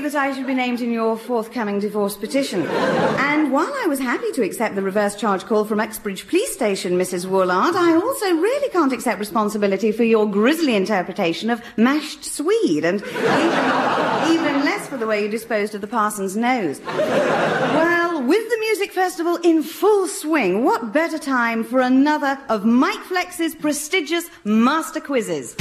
That 0.06 0.14
I 0.14 0.36
should 0.36 0.46
be 0.46 0.54
named 0.54 0.82
in 0.82 0.92
your 0.92 1.18
forthcoming 1.18 1.80
divorce 1.80 2.16
petition. 2.16 2.62
And 2.68 3.52
while 3.52 3.74
I 3.74 3.88
was 3.88 3.98
happy 3.98 4.32
to 4.34 4.44
accept 4.44 4.76
the 4.76 4.84
reverse 4.84 5.16
charge 5.16 5.46
call 5.46 5.66
from 5.66 5.80
Uxbridge 5.80 6.28
Police 6.28 6.54
Station, 6.54 6.94
Mrs. 6.94 7.26
Woolard, 7.26 7.74
I 7.74 7.96
also 7.96 8.26
really 8.36 8.70
can't 8.70 8.94
accept 8.94 9.18
responsibility 9.18 9.92
for 9.92 10.04
your 10.04 10.30
grisly 10.30 10.76
interpretation 10.76 11.50
of 11.50 11.60
mashed 11.76 12.24
swede, 12.24 12.86
and 12.86 13.02
even, 13.02 14.32
even 14.32 14.64
less 14.64 14.88
for 14.88 14.98
the 14.98 15.08
way 15.08 15.24
you 15.24 15.28
disposed 15.28 15.74
of 15.74 15.82
the 15.82 15.88
parson's 15.88 16.38
nose. 16.38 16.80
Well, 16.86 18.22
with 18.22 18.48
the 18.48 18.58
music 18.60 18.92
festival 18.92 19.38
in 19.38 19.64
full 19.64 20.08
swing, 20.08 20.64
what 20.64 20.94
better 20.94 21.18
time 21.18 21.64
for 21.64 21.82
another 21.82 22.38
of 22.48 22.64
Mike 22.64 23.02
Flex's 23.06 23.56
prestigious 23.56 24.30
master 24.44 25.02
quizzes? 25.02 25.56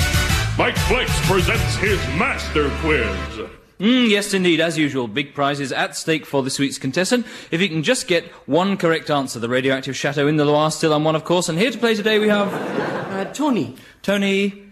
Mike 0.59 0.77
Flex 0.77 1.11
presents 1.27 1.77
his 1.77 1.99
Master 2.19 2.69
Quiz. 2.83 3.49
Mm, 3.81 4.09
yes, 4.09 4.33
indeed, 4.33 4.61
as 4.61 4.79
usual, 4.79 5.09
big 5.09 5.35
prizes 5.35 5.73
at 5.73 5.97
stake 5.97 6.25
for 6.27 6.43
this 6.45 6.59
week's 6.61 6.79
contestant. 6.79 7.27
If 7.51 7.61
you 7.61 7.69
can 7.69 7.83
just 7.83 8.07
get 8.07 8.25
one 8.47 8.77
correct 8.77 9.11
answer, 9.11 9.41
the 9.41 9.49
radioactive 9.49 9.97
chateau 9.97 10.29
in 10.29 10.37
the 10.37 10.45
Loire 10.45 10.71
still 10.71 10.93
on 10.95 11.03
one, 11.03 11.17
of 11.17 11.25
course. 11.25 11.49
And 11.49 11.59
here 11.59 11.71
to 11.73 11.79
play 11.79 11.95
today 11.95 12.19
we 12.21 12.29
have 12.29 12.53
Uh, 12.55 13.25
Tony. 13.33 13.77
Tony. 14.03 14.63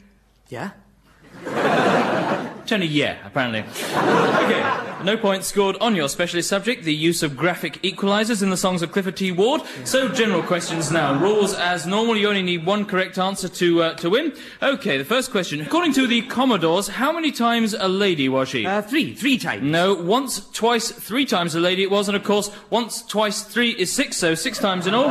Yeah? 0.49 0.71
Tony, 2.67 2.87
yeah, 2.87 3.17
apparently. 3.27 3.65
Okay, 4.43 4.62
No 5.05 5.17
points 5.17 5.49
scored 5.49 5.77
on 5.81 5.97
your 5.97 6.09
specialist 6.09 6.49
subject, 6.49 6.85
the 6.85 6.95
use 6.95 7.25
of 7.25 7.37
graphic 7.37 7.83
equalisers 7.83 8.43
in 8.43 8.51
the 8.51 8.57
songs 8.57 8.83
of 8.83 8.93
Clifford 8.93 9.17
T. 9.17 9.33
Ward. 9.33 9.63
So, 9.85 10.09
general 10.09 10.43
questions 10.43 10.93
now. 10.93 11.19
Rules 11.19 11.55
as 11.55 11.87
normal, 11.87 12.17
you 12.17 12.29
only 12.29 12.43
need 12.43 12.65
one 12.65 12.85
correct 12.85 13.19
answer 13.19 13.49
to, 13.49 13.83
uh, 13.83 13.95
to 13.95 14.11
win. 14.11 14.33
Okay, 14.63 14.99
the 14.99 15.05
first 15.05 15.33
question. 15.33 15.61
According 15.61 15.95
to 15.95 16.07
the 16.07 16.23
Commodores, 16.23 16.89
how 16.89 17.11
many 17.11 17.33
times 17.33 17.75
a 17.75 17.89
lady 17.89 18.29
was 18.29 18.49
she? 18.49 18.65
Uh, 18.65 18.81
three, 18.81 19.13
three 19.15 19.39
times. 19.39 19.65
No, 19.65 19.95
once, 19.95 20.49
twice, 20.51 20.93
three 20.93 21.27
times 21.27 21.55
a 21.55 21.61
lady 21.61 21.83
it 21.83 21.91
was, 21.91 22.09
and 22.09 22.17
of 22.17 22.23
course, 22.23 22.51
once, 22.71 23.03
twice, 23.03 23.43
three 23.43 23.71
is 23.71 23.93
six, 23.93 24.17
so 24.17 24.35
six 24.37 24.59
times 24.59 24.87
in 24.87 24.95
all. 24.95 25.09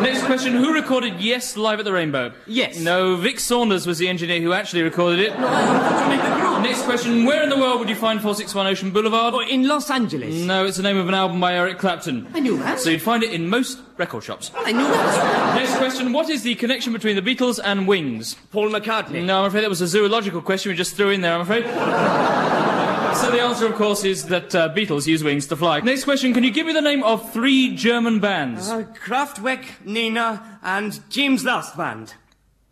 Next 0.00 0.24
question, 0.24 0.54
who 0.54 0.72
recorded 0.72 1.20
Yes 1.20 1.56
live 1.56 1.78
at 1.78 1.84
the 1.84 1.92
Rainbow? 1.92 2.32
Yes. 2.46 2.80
No, 2.80 3.16
Vic 3.16 3.38
Saunders 3.38 3.86
was 3.86 3.98
the 3.98 4.08
engineer 4.08 4.40
who 4.40 4.52
actually 4.52 4.82
recorded 4.82 5.20
it. 5.20 6.39
Next 6.62 6.82
question, 6.82 7.24
where 7.24 7.42
in 7.42 7.48
the 7.48 7.56
world 7.56 7.80
would 7.80 7.88
you 7.88 7.94
find 7.94 8.20
461 8.20 8.66
Ocean 8.66 8.90
Boulevard? 8.90 9.32
Oh, 9.34 9.40
in 9.40 9.66
Los 9.66 9.90
Angeles. 9.90 10.34
No, 10.34 10.66
it's 10.66 10.76
the 10.76 10.82
name 10.82 10.98
of 10.98 11.08
an 11.08 11.14
album 11.14 11.40
by 11.40 11.54
Eric 11.54 11.78
Clapton. 11.78 12.28
I 12.34 12.40
knew 12.40 12.58
that. 12.58 12.78
So 12.78 12.90
you'd 12.90 13.00
find 13.00 13.22
it 13.22 13.32
in 13.32 13.48
most 13.48 13.78
record 13.96 14.22
shops. 14.24 14.50
I 14.54 14.72
knew 14.72 14.84
that. 14.84 15.54
Next 15.56 15.76
question, 15.76 16.12
what 16.12 16.28
is 16.28 16.42
the 16.42 16.54
connection 16.56 16.92
between 16.92 17.16
the 17.16 17.22
Beatles 17.22 17.58
and 17.62 17.88
Wings? 17.88 18.34
Paul 18.52 18.68
McCartney. 18.68 19.24
No, 19.24 19.40
I'm 19.40 19.46
afraid 19.46 19.62
that 19.62 19.70
was 19.70 19.80
a 19.80 19.86
zoological 19.86 20.42
question 20.42 20.70
we 20.70 20.76
just 20.76 20.96
threw 20.96 21.10
in 21.10 21.22
there, 21.22 21.34
I'm 21.34 21.40
afraid. 21.40 21.64
so 23.16 23.30
the 23.30 23.40
answer, 23.40 23.66
of 23.66 23.74
course, 23.76 24.04
is 24.04 24.26
that 24.26 24.54
uh, 24.54 24.68
Beatles 24.74 25.06
use 25.06 25.24
wings 25.24 25.46
to 25.46 25.56
fly. 25.56 25.80
Next 25.80 26.04
question, 26.04 26.34
can 26.34 26.44
you 26.44 26.50
give 26.50 26.66
me 26.66 26.74
the 26.74 26.82
name 26.82 27.02
of 27.02 27.32
three 27.32 27.74
German 27.74 28.20
bands? 28.20 28.68
Uh, 28.68 28.84
Kraftwerk, 29.04 29.64
Nena, 29.86 30.58
and 30.62 31.00
James 31.08 31.42
Last 31.42 31.76
Band. 31.76 32.14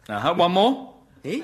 Uh-huh, 0.08 0.34
one 0.34 0.52
more. 0.52 0.94
Eh? 1.24 1.40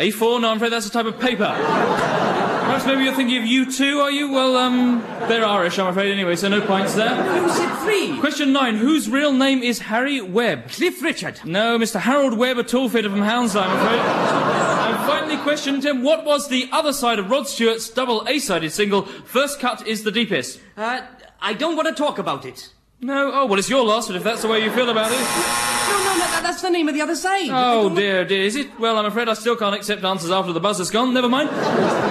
A4? 0.00 0.40
No, 0.40 0.50
I'm 0.50 0.56
afraid 0.56 0.72
that's 0.72 0.86
a 0.86 0.90
type 0.90 1.04
of 1.06 1.20
paper. 1.20 1.44
Perhaps 1.44 2.86
maybe 2.86 3.04
you're 3.04 3.14
thinking 3.14 3.36
of 3.36 3.44
U2, 3.44 4.00
are 4.02 4.10
you? 4.10 4.32
Well, 4.32 4.56
um, 4.56 5.00
they're 5.28 5.44
Irish, 5.44 5.78
I'm 5.78 5.88
afraid, 5.88 6.10
anyway, 6.10 6.36
so 6.36 6.48
no 6.48 6.64
points 6.64 6.94
there. 6.94 7.08
Said 7.50 7.76
three. 7.84 8.18
Question 8.18 8.52
nine. 8.52 8.76
Whose 8.76 9.10
real 9.10 9.32
name 9.32 9.62
is 9.62 9.80
Harry 9.80 10.20
Webb? 10.22 10.70
Cliff 10.70 11.02
Richard. 11.02 11.40
No, 11.44 11.78
Mr. 11.78 12.00
Harold 12.00 12.38
Webb, 12.38 12.56
a 12.58 12.62
tall 12.62 12.88
fitter 12.88 13.10
from 13.10 13.20
Hounslow, 13.20 13.60
I'm 13.60 13.76
afraid. 13.76 14.00
and 14.00 15.06
finally, 15.06 15.36
question 15.42 15.80
10. 15.80 16.02
What 16.02 16.24
was 16.24 16.48
the 16.48 16.68
other 16.72 16.92
side 16.94 17.18
of 17.18 17.30
Rod 17.30 17.46
Stewart's 17.46 17.90
double 17.90 18.26
A-sided 18.26 18.70
single, 18.72 19.02
First 19.02 19.60
Cut 19.60 19.86
is 19.86 20.02
the 20.04 20.12
Deepest? 20.12 20.60
Uh, 20.76 21.00
I 21.42 21.52
don't 21.52 21.76
want 21.76 21.88
to 21.88 21.94
talk 21.94 22.18
about 22.18 22.46
it. 22.46 22.72
No? 23.02 23.30
Oh, 23.32 23.46
well, 23.46 23.58
it's 23.58 23.70
your 23.70 23.84
loss, 23.84 24.08
but 24.08 24.16
if 24.16 24.22
that's 24.22 24.42
the 24.42 24.48
way 24.48 24.62
you 24.62 24.70
feel 24.70 24.90
about 24.90 25.10
it. 25.10 25.14
No, 25.18 25.98
no, 26.04 26.12
no, 26.18 26.18
that- 26.18 26.40
that's 26.42 26.60
the 26.60 26.68
name 26.70 26.86
of 26.88 26.94
the 26.94 27.00
other 27.00 27.16
side. 27.16 27.48
Oh, 27.50 27.88
dear, 27.94 28.24
dear. 28.26 28.42
Is 28.44 28.56
it? 28.56 28.78
Well, 28.78 28.98
I'm 28.98 29.06
afraid 29.06 29.28
I 29.28 29.34
still 29.34 29.56
can't 29.56 29.74
accept 29.74 30.04
answers 30.04 30.30
after 30.30 30.52
the 30.52 30.60
buzzer's 30.60 30.90
gone. 30.90 31.14
Never 31.14 31.28
mind. 31.28 31.48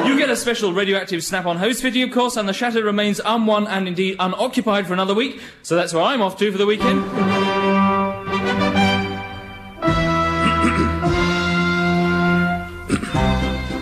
You 0.07 0.17
get 0.17 0.29
a 0.31 0.35
special 0.35 0.73
radioactive 0.73 1.23
snap-on 1.23 1.57
host 1.57 1.81
fitting, 1.83 2.01
of 2.03 2.11
course, 2.11 2.37
and 2.37 2.49
the 2.49 2.53
chateau 2.53 2.81
remains 2.81 3.19
unwon 3.19 3.67
and 3.69 3.87
indeed 3.87 4.15
unoccupied 4.19 4.87
for 4.87 4.93
another 4.93 5.13
week. 5.13 5.41
So 5.61 5.75
that's 5.75 5.93
where 5.93 6.03
I'm 6.03 6.21
off 6.23 6.37
to 6.39 6.51
for 6.51 6.57
the 6.57 6.65
weekend. 6.65 7.05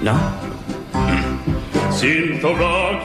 No. 0.04 0.16
Synth 1.98 2.44
rock 2.44 3.04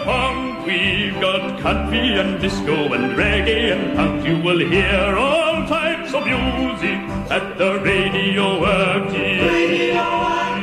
and 0.00 0.56
technopunk, 0.56 0.66
we've 0.66 1.20
got 1.20 1.60
country 1.60 2.18
and 2.18 2.40
disco 2.40 2.92
and 2.92 3.16
reggae 3.16 3.72
and 3.72 3.96
punk. 3.96 4.26
You 4.26 4.42
will 4.42 4.58
hear 4.58 5.16
all 5.16 5.66
types 5.66 6.14
of 6.14 6.24
music 6.24 6.98
at 7.30 7.58
the 7.58 7.80
radioactive 7.80 9.52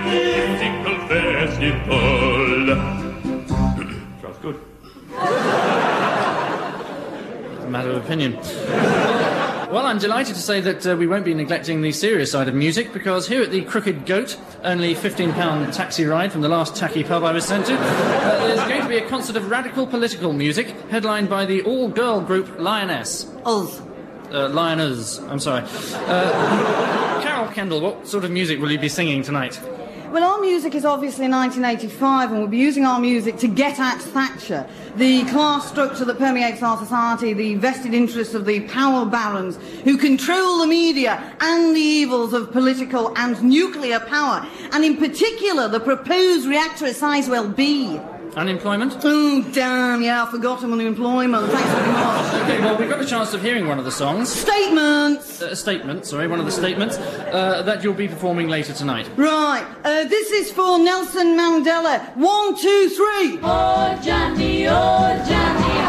musical 0.06 1.08
festival. 1.08 1.98
Sounds 4.22 4.38
good. 4.42 4.60
a 7.64 7.70
matter 7.70 7.92
of 7.92 7.98
opinion. 8.04 8.38
Well, 9.70 9.86
I'm 9.86 9.98
delighted 9.98 10.36
to 10.36 10.42
say 10.42 10.62
that 10.62 10.88
uh, 10.88 10.96
we 10.96 11.08
won't 11.08 11.26
be 11.26 11.34
neglecting 11.34 11.82
the 11.82 11.92
serious 11.92 12.32
side 12.32 12.48
of 12.48 12.56
music 12.56 12.94
because 12.94 13.28
here 13.28 13.42
at 13.44 13.52
the 13.52 13.64
Crooked 13.64 14.06
Goat, 14.06 14.40
only 14.64 14.96
£15 14.96 15.76
taxi 15.76 16.06
ride 16.06 16.32
from 16.32 16.40
the 16.40 16.48
last 16.48 16.74
tacky 16.74 17.04
pub 17.04 17.26
I 17.26 17.34
was 17.34 17.44
sent 17.44 17.66
to, 17.66 17.74
uh, 17.78 18.48
there's 18.48 18.66
going 18.70 18.82
to 18.82 18.88
be 18.88 18.98
a 18.98 19.10
concert 19.10 19.36
of 19.36 19.50
radical 19.52 19.86
political 19.86 20.32
music 20.32 20.70
headlined 20.90 21.30
by 21.30 21.46
the 21.46 21.64
all 21.64 21.90
girl 21.90 22.22
group 22.22 22.58
Lioness. 22.58 23.30
Us. 23.44 23.82
Uh, 24.32 24.48
Lioness, 24.48 25.20
I'm 25.20 25.40
sorry. 25.40 25.66
Uh, 25.66 27.22
Carol 27.22 27.52
Kendall, 27.52 27.82
what 27.82 28.08
sort 28.08 28.24
of 28.24 28.32
music 28.32 28.62
will 28.62 28.72
you 28.72 28.80
be 28.80 28.90
singing 28.90 29.22
tonight? 29.22 29.60
Well, 30.12 30.24
our 30.24 30.40
music 30.40 30.74
is 30.74 30.86
obviously 30.86 31.28
1985, 31.28 32.30
and 32.30 32.40
we'll 32.40 32.48
be 32.48 32.58
using 32.58 32.86
our 32.86 32.98
music 32.98 33.38
to 33.40 33.48
get 33.50 33.78
at 33.78 34.00
Thatcher, 34.00 34.66
the 34.96 35.26
class 35.26 35.68
structure 35.68 36.06
that 36.06 36.18
permeates 36.18 36.64
our 36.64 36.78
society, 36.78 37.34
the 37.34 37.56
vested 37.56 37.94
interests 37.94 38.34
of 38.34 38.46
the 38.46 38.62
power 38.70 39.06
barons 39.06 39.58
who 39.84 39.98
control 39.98 40.60
the 40.60 40.68
media, 40.68 41.36
and 41.42 41.76
the 41.76 41.82
evils 41.82 42.32
of 42.32 42.54
political 42.54 43.14
and 43.18 43.44
nuclear 43.44 44.00
power, 44.00 44.48
and 44.72 44.86
in 44.86 44.96
particular 44.96 45.68
the 45.68 45.82
proposed 45.82 46.48
reactor 46.48 46.86
at 46.86 46.96
Sizewell 46.96 47.54
B. 47.54 48.00
Unemployment? 48.38 48.96
Oh, 49.04 49.42
damn, 49.52 50.04
yeah, 50.04 50.22
I've 50.22 50.30
forgotten 50.30 50.72
unemployment. 50.72 51.52
Thanks 51.52 51.72
very 51.72 51.92
much. 51.92 52.34
Okay, 52.44 52.60
well, 52.60 52.78
we've 52.78 52.88
got 52.88 53.02
a 53.02 53.06
chance 53.06 53.34
of 53.34 53.42
hearing 53.42 53.68
one 53.68 53.80
of 53.80 53.86
the 53.86 53.92
songs. 53.92 54.30
Statements! 54.30 55.42
Uh, 55.42 55.48
a 55.48 55.56
statement, 55.56 56.06
sorry, 56.06 56.28
one 56.28 56.40
of 56.40 56.46
the 56.46 56.52
statements 56.52 56.98
uh, 56.98 57.64
that 57.64 57.84
you'll 57.84 57.96
be 57.96 58.08
performing 58.08 58.48
later 58.48 58.74
tonight. 58.74 59.10
Right, 59.16 59.66
uh, 59.84 60.04
this 60.04 60.30
is 60.30 60.52
for 60.52 60.78
Nelson 60.78 61.36
Mandela. 61.36 62.16
One, 62.16 62.56
two, 62.56 62.90
three. 62.90 63.40
Oh, 63.42 64.00
Johnny, 64.04 64.68
oh, 64.68 65.26
Johnny, 65.28 65.87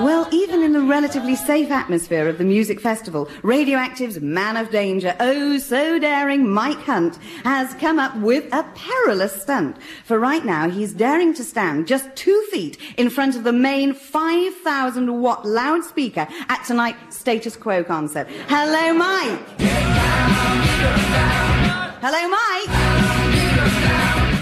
Well, 0.00 0.28
even 0.30 0.62
in 0.62 0.72
the 0.72 0.80
relatively 0.80 1.34
safe 1.34 1.72
atmosphere 1.72 2.28
of 2.28 2.38
the 2.38 2.44
music 2.44 2.80
festival, 2.80 3.28
Radioactive's 3.42 4.20
man 4.20 4.56
of 4.56 4.70
danger, 4.70 5.16
oh 5.18 5.58
so 5.58 5.98
daring 5.98 6.48
Mike 6.48 6.78
Hunt, 6.82 7.16
has 7.42 7.74
come 7.74 7.98
up 7.98 8.16
with 8.18 8.44
a 8.54 8.62
perilous 8.76 9.42
stunt. 9.42 9.76
For 10.04 10.20
right 10.20 10.44
now, 10.44 10.70
he's 10.70 10.92
daring 10.92 11.34
to 11.34 11.42
stand 11.42 11.88
just 11.88 12.14
two 12.14 12.40
feet 12.52 12.78
in 12.96 13.10
front 13.10 13.34
of 13.34 13.42
the 13.42 13.52
main 13.52 13.92
5,000 13.92 15.20
watt 15.20 15.44
loudspeaker 15.44 16.28
at 16.48 16.64
tonight's 16.64 17.16
Status 17.16 17.56
Quo 17.56 17.82
concert. 17.82 18.28
Hello, 18.46 18.94
Mike. 18.94 19.40
Hello, 22.00 22.28
Mike. 22.28 22.70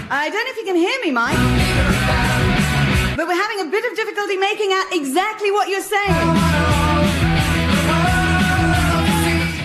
I 0.09 0.29
don't 0.31 0.45
know 0.45 0.51
if 0.51 0.57
you 0.57 0.65
can 0.65 0.75
hear 0.75 1.01
me, 1.01 1.09
Mike. 1.09 2.26
But 3.17 3.27
we're 3.27 3.33
having 3.33 3.67
a 3.67 3.71
bit 3.71 3.83
of 3.83 3.97
difficulty 3.97 4.37
making 4.37 4.71
out 4.73 4.93
exactly 4.93 5.49
what 5.49 5.69
you're 5.69 5.81
saying. 5.81 6.67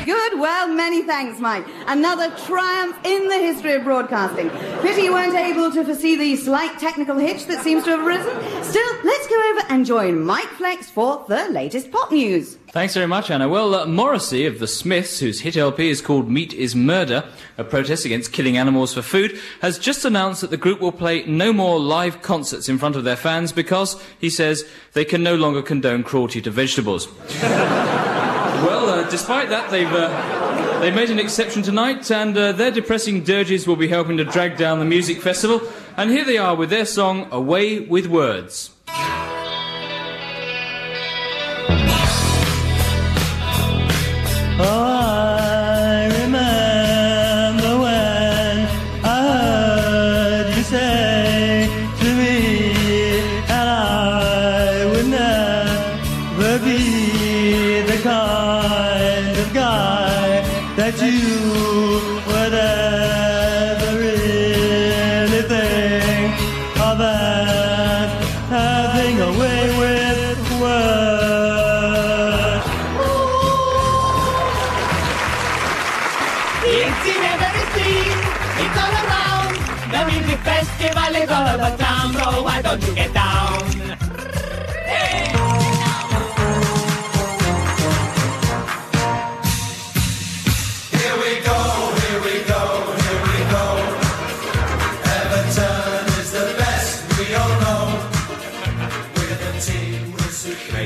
Good, 0.07 0.41
well, 0.41 0.69
many 0.69 1.03
thanks, 1.03 1.39
Mike. 1.39 1.67
Another 1.87 2.35
triumph 2.47 2.97
in 3.05 3.29
the 3.29 3.37
history 3.37 3.75
of 3.75 3.85
broadcasting. 3.85 4.49
Pity 4.81 5.03
you 5.03 5.13
weren't 5.13 5.35
able 5.35 5.71
to 5.71 5.85
foresee 5.85 6.17
the 6.17 6.35
slight 6.37 6.79
technical 6.79 7.19
hitch 7.19 7.45
that 7.45 7.63
seems 7.63 7.85
to 7.85 7.91
have 7.91 8.01
arisen. 8.01 8.33
Still, 8.65 8.97
let's 9.05 9.27
go 9.29 9.51
over 9.51 9.67
and 9.69 9.85
join 9.85 10.25
Mike 10.25 10.49
Flex 10.49 10.89
for 10.89 11.23
the 11.29 11.47
latest 11.51 11.93
pop 11.93 12.11
news. 12.11 12.57
Thanks 12.73 12.95
very 12.95 13.07
much, 13.07 13.31
Anna. 13.31 13.51
Well, 13.51 13.75
uh, 13.75 13.85
Morrissey 13.85 14.47
of 14.47 14.59
the 14.59 14.67
Smiths, 14.67 15.21
whose 15.21 15.41
hit 15.41 15.59
LP 15.59 15.91
is 15.91 16.01
called 16.01 16.31
Meat 16.31 16.55
is 16.55 16.75
Murder, 16.75 17.23
a 17.59 17.65
protest 17.65 18.07
against 18.07 18.33
killing 18.33 18.57
animals 18.57 18.95
for 18.95 19.03
food, 19.03 19.39
has 19.61 19.79
just 19.79 20.07
announced 20.07 20.41
that 20.41 20.49
the 20.49 20.57
group 20.57 20.81
will 20.81 20.91
play 20.91 21.23
no 21.25 21.53
more 21.53 21.79
live 21.79 22.23
concerts 22.23 22.71
in 22.71 22.79
front 22.79 22.97
of 22.97 23.05
their 23.05 23.15
fans 23.15 23.53
because, 23.53 24.03
he 24.19 24.31
says, 24.31 24.67
they 24.95 25.05
can 25.05 25.23
no 25.23 25.35
longer 25.35 25.61
condone 25.61 26.03
cruelty 26.03 26.41
to 26.41 26.51
vegetables. 26.51 27.09
well, 27.43 28.89
uh, 28.89 29.11
despite 29.11 29.51
that, 29.51 29.71
they've. 29.71 29.93
Uh, 29.93 30.81
they 30.81 30.91
made 30.91 31.11
an 31.11 31.19
exception 31.19 31.63
tonight, 31.63 32.11
and 32.11 32.37
uh, 32.37 32.53
their 32.53 32.71
depressing 32.71 33.23
dirges 33.23 33.67
will 33.67 33.77
be 33.77 33.87
helping 33.87 34.17
to 34.17 34.25
drag 34.25 34.57
down 34.57 34.79
the 34.79 34.85
music 34.87 35.21
festival. 35.21 35.61
And 35.99 36.11
here 36.11 36.25
they 36.25 36.39
are 36.39 36.57
with 36.57 36.71
their 36.71 36.87
song 36.87 37.29
Away 37.31 37.81
with 37.81 38.07
Words. 38.07 38.71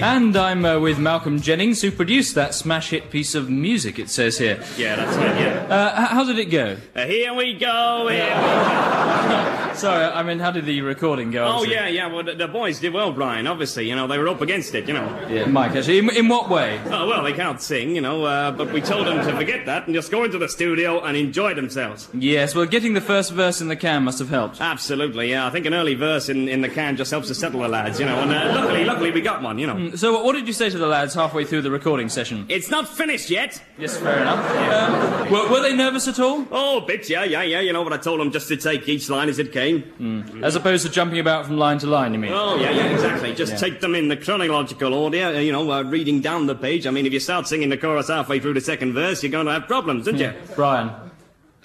And 0.03 0.37
I'm 0.37 0.65
uh, 0.65 0.79
with 0.79 0.99
Malcolm 0.99 1.41
Jennings, 1.41 1.83
who 1.83 1.91
produced 1.91 2.35
that 2.35 2.55
smash 2.55 2.91
hit 2.91 3.11
piece 3.11 3.35
of 3.35 3.49
music, 3.51 3.99
it 3.99 4.09
says 4.11 4.39
here. 4.39 4.63
Yeah, 4.77 4.97
that's 4.97 5.17
it, 5.17 5.41
yeah. 5.41 5.75
Uh, 5.75 6.03
h- 6.03 6.09
how 6.11 6.25
did 6.25 6.39
it 6.39 6.47
go? 6.47 6.77
Uh, 6.95 7.07
here 7.07 7.35
we 7.35 7.55
go, 7.55 8.07
here 8.09 8.25
we 8.25 8.31
go. 8.31 9.63
Sorry, 9.77 10.05
I 10.05 10.23
mean, 10.23 10.39
how 10.39 10.51
did 10.51 10.65
the 10.65 10.81
recording 10.81 11.31
go? 11.31 11.45
Oh, 11.45 11.49
obviously? 11.49 11.75
yeah, 11.75 11.89
yeah, 11.89 12.07
well, 12.12 12.25
the, 12.25 12.35
the 12.35 12.49
boys 12.49 12.81
did 12.81 12.93
well, 12.93 13.12
Brian, 13.12 13.47
obviously. 13.47 13.89
You 13.89 13.95
know, 13.95 14.07
they 14.07 14.19
were 14.19 14.29
up 14.29 14.41
against 14.41 14.75
it, 14.75 14.89
you 14.89 14.95
know. 14.95 15.27
Yeah, 15.29 15.47
Mike, 15.47 15.77
actually. 15.77 15.99
In, 15.99 16.11
in 16.11 16.29
what 16.29 16.49
way? 16.49 16.81
Oh, 16.87 17.07
well, 17.07 17.23
they 17.23 17.33
can't 17.33 17.61
sing, 17.61 17.95
you 17.95 18.01
know, 18.01 18.25
uh, 18.25 18.51
but 18.53 18.73
we 18.73 18.81
told 18.81 19.07
them 19.07 19.25
to 19.27 19.37
forget 19.37 19.67
that 19.67 19.87
and 19.87 19.95
just 19.95 20.11
go 20.11 20.25
into 20.25 20.39
the 20.39 20.49
studio 20.49 21.01
and 21.05 21.17
enjoy 21.17 21.55
themselves. 21.55 22.09
Yes, 22.15 22.55
well, 22.55 22.67
getting 22.67 22.95
the 22.95 23.01
first 23.01 23.33
verse 23.33 23.61
in 23.61 23.69
the 23.69 23.77
can 23.77 24.05
must 24.05 24.19
have 24.19 24.31
helped. 24.31 24.61
Absolutely, 24.61 25.31
yeah. 25.31 25.47
I 25.47 25.51
think 25.51 25.67
an 25.67 25.75
early 25.75 25.95
verse 25.95 26.29
in, 26.29 26.49
in 26.49 26.61
the 26.62 26.69
can 26.69 26.97
just 26.97 27.11
helps 27.11 27.29
to 27.29 27.35
settle 27.35 27.61
the 27.61 27.69
lads, 27.69 28.01
you 28.01 28.07
know, 28.07 28.17
and 28.21 28.33
uh, 28.33 28.53
luckily, 28.61 28.85
luckily 28.85 29.11
we 29.11 29.21
got 29.21 29.43
one, 29.43 29.59
you 29.59 29.67
know. 29.67 29.95
So, 29.97 30.12
what- 30.12 30.25
what 30.25 30.33
did 30.35 30.47
you 30.49 30.53
say 30.53 30.69
to 30.71 30.77
the 30.79 30.87
lads 30.89 31.15
halfway 31.15 31.45
through 31.45 31.62
the 31.62 31.71
recording 31.71 32.09
session? 32.09 32.47
It's 32.49 32.69
not 32.71 32.89
finished 32.89 33.31
yet. 33.31 33.62
Yes, 33.79 33.97
fair 33.97 34.21
enough. 34.21 34.45
Um, 34.51 35.15
were, 35.31 35.49
were 35.51 35.61
they 35.61 35.75
nervous 35.75 36.09
at 36.09 36.19
all? 36.19 36.47
Oh, 36.51 36.79
a 36.79 36.87
bit, 36.87 37.09
yeah, 37.11 37.25
yeah, 37.25 37.43
yeah. 37.43 37.61
You 37.61 37.73
know 37.73 37.83
what 37.83 37.93
I 37.93 37.97
told 37.99 38.21
them 38.21 38.31
just 38.31 38.49
to 38.49 38.57
take 38.57 38.89
each 38.89 39.09
line 39.09 39.29
as 39.29 39.39
it 39.39 39.53
came. 39.53 40.41
As 40.43 40.57
opposed 40.57 40.85
to 40.87 40.93
jumping 40.93 41.19
about 41.19 41.47
from 41.47 41.57
line 41.59 41.79
to 41.79 41.87
line, 41.87 42.12
you 42.12 42.19
mean? 42.19 42.33
Oh, 42.33 42.57
yeah, 42.57 42.71
yeah, 42.71 42.87
exactly. 42.93 43.35
Just 43.35 43.53
Yeah. 43.53 43.59
take 43.59 43.81
them 43.81 43.95
in 43.95 44.09
the 44.09 44.17
chronological 44.17 44.95
order, 44.95 45.25
uh, 45.27 45.31
you 45.39 45.53
know, 45.53 45.71
uh, 45.71 45.83
reading 45.83 46.21
down 46.21 46.47
the 46.47 46.55
page. 46.55 46.87
I 46.87 46.91
mean, 46.91 47.07
if 47.07 47.12
you 47.12 47.21
start 47.21 47.47
singing 47.47 47.69
the 47.69 47.77
chorus 47.77 48.09
halfway 48.09 48.41
through 48.41 48.55
the 48.55 48.61
second 48.61 48.93
verse, 48.95 49.23
you're 49.23 49.33
going 49.33 49.47
to 49.47 49.53
have 49.53 49.67
problems, 49.67 50.07
aren't 50.09 50.21
you? 50.21 50.33
Brian. 50.55 50.91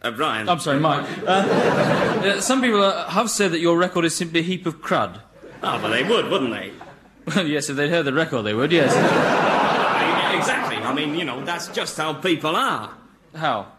Uh, 0.03 0.11
Brian. 0.11 0.49
I'm 0.49 0.59
sorry, 0.59 0.79
Mike. 0.79 1.05
Uh, 1.25 1.29
uh, 1.29 2.41
some 2.41 2.61
people 2.61 2.81
uh, 2.83 3.07
have 3.09 3.29
said 3.29 3.51
that 3.51 3.59
your 3.59 3.77
record 3.77 4.03
is 4.05 4.15
simply 4.15 4.39
a 4.39 4.43
heap 4.43 4.65
of 4.65 4.81
crud. 4.81 5.19
Oh, 5.63 5.79
but 5.79 5.89
they 5.89 6.03
would, 6.03 6.27
wouldn't 6.29 6.51
they? 6.51 6.71
Well, 7.27 7.45
yes, 7.55 7.69
if 7.69 7.75
they'd 7.75 7.89
heard 7.91 8.05
the 8.05 8.13
record, 8.13 8.41
they 8.43 8.53
would, 8.53 8.71
yes. 8.71 8.91
Exactly. 10.41 10.77
I 10.77 10.91
mean, 10.93 11.13
you 11.13 11.23
know, 11.23 11.43
that's 11.45 11.67
just 11.67 11.97
how 11.97 12.13
people 12.13 12.55
are. 12.55 12.91
How? 13.35 13.71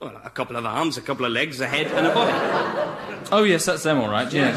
Well, 0.00 0.20
a 0.22 0.30
couple 0.30 0.56
of 0.56 0.66
arms, 0.66 0.96
a 0.98 1.00
couple 1.00 1.24
of 1.24 1.32
legs, 1.32 1.60
a 1.60 1.66
head, 1.66 1.86
and 1.86 2.06
a 2.06 2.14
body. 2.14 2.32
Oh, 3.32 3.42
yes, 3.44 3.64
that's 3.64 3.82
them, 3.82 3.98
all 3.98 4.10
right, 4.10 4.30
yes. 4.32 4.56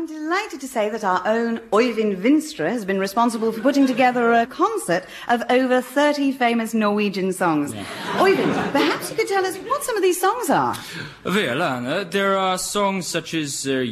I'm 0.00 0.06
delighted 0.06 0.62
to 0.62 0.66
say 0.66 0.88
that 0.88 1.04
our 1.04 1.20
own 1.26 1.58
Oyvind 1.72 2.16
Vinstra 2.16 2.70
has 2.70 2.86
been 2.86 2.98
responsible 2.98 3.52
for 3.52 3.60
putting 3.60 3.86
together 3.86 4.32
a 4.32 4.46
concert 4.46 5.04
of 5.28 5.42
over 5.50 5.82
30 5.82 6.32
famous 6.32 6.72
Norwegian 6.72 7.34
songs. 7.34 7.74
Oyvind, 8.14 8.54
perhaps 8.72 9.10
you 9.10 9.16
could 9.16 9.28
tell 9.28 9.44
us 9.44 9.58
what 9.58 9.84
some 9.84 9.98
of 9.98 10.02
these 10.02 10.18
songs 10.18 10.48
are. 10.48 10.74
Well, 11.22 11.62
Anna, 11.62 12.06
there 12.06 12.34
are 12.38 12.56
songs 12.56 13.08
such 13.08 13.34
as 13.34 13.66
uh, 13.66 13.84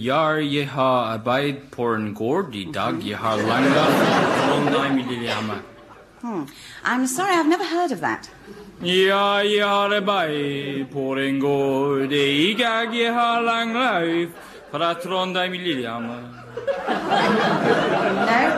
har 0.72 1.18
arbeid 1.18 1.70
på 1.70 1.94
en 1.94 2.14
gård, 2.14 2.72
dag 2.72 3.02
je 3.02 3.14
har 3.14 3.36
langa. 3.36 3.84
Hmm. 6.22 6.46
I'm 6.84 7.06
sorry, 7.06 7.34
I've 7.34 7.48
never 7.48 7.64
heard 7.64 7.92
of 7.92 8.00
that. 8.00 8.30
Ja, 8.80 9.42
je 9.42 9.60
har 9.60 9.90
arbeid 9.90 10.90
på 10.90 11.18
en 11.18 11.40
gård, 11.40 12.12
i 12.12 12.54
dag 12.54 12.94
je 12.94 13.12
har 13.12 13.42
lang 13.42 13.74
life, 13.74 14.32
fra 14.70 14.94
Trondheim 14.94 15.54
i 15.54 15.82
No, 15.82 16.28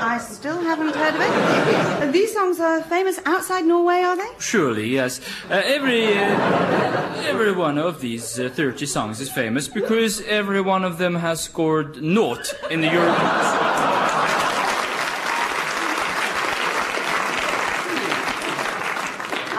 I 0.02 0.18
still 0.18 0.60
haven't 0.62 0.94
heard 0.94 1.14
of 1.14 1.20
it. 1.20 2.12
These 2.12 2.32
songs 2.32 2.60
are 2.60 2.82
famous 2.82 3.20
outside 3.26 3.64
Norway, 3.64 4.02
are 4.02 4.16
they? 4.16 4.28
Surely, 4.38 4.88
yes. 4.88 5.20
Uh, 5.50 5.62
every 5.64 6.18
uh, 6.18 7.28
every 7.28 7.52
one 7.52 7.78
of 7.78 8.00
these 8.00 8.38
uh, 8.40 8.48
30 8.48 8.86
songs 8.86 9.20
is 9.20 9.30
famous 9.30 9.68
because 9.68 10.22
every 10.22 10.60
one 10.60 10.84
of 10.84 10.98
them 10.98 11.14
has 11.14 11.40
scored 11.40 12.02
naught 12.02 12.54
in 12.70 12.80
the 12.80 12.88
European. 12.88 13.30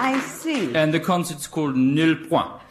I 0.04 0.20
see. 0.20 0.76
And 0.76 0.94
the 0.94 1.00
concert's 1.00 1.48
called 1.48 1.76
Nil 1.76 2.16
Point. 2.28 2.62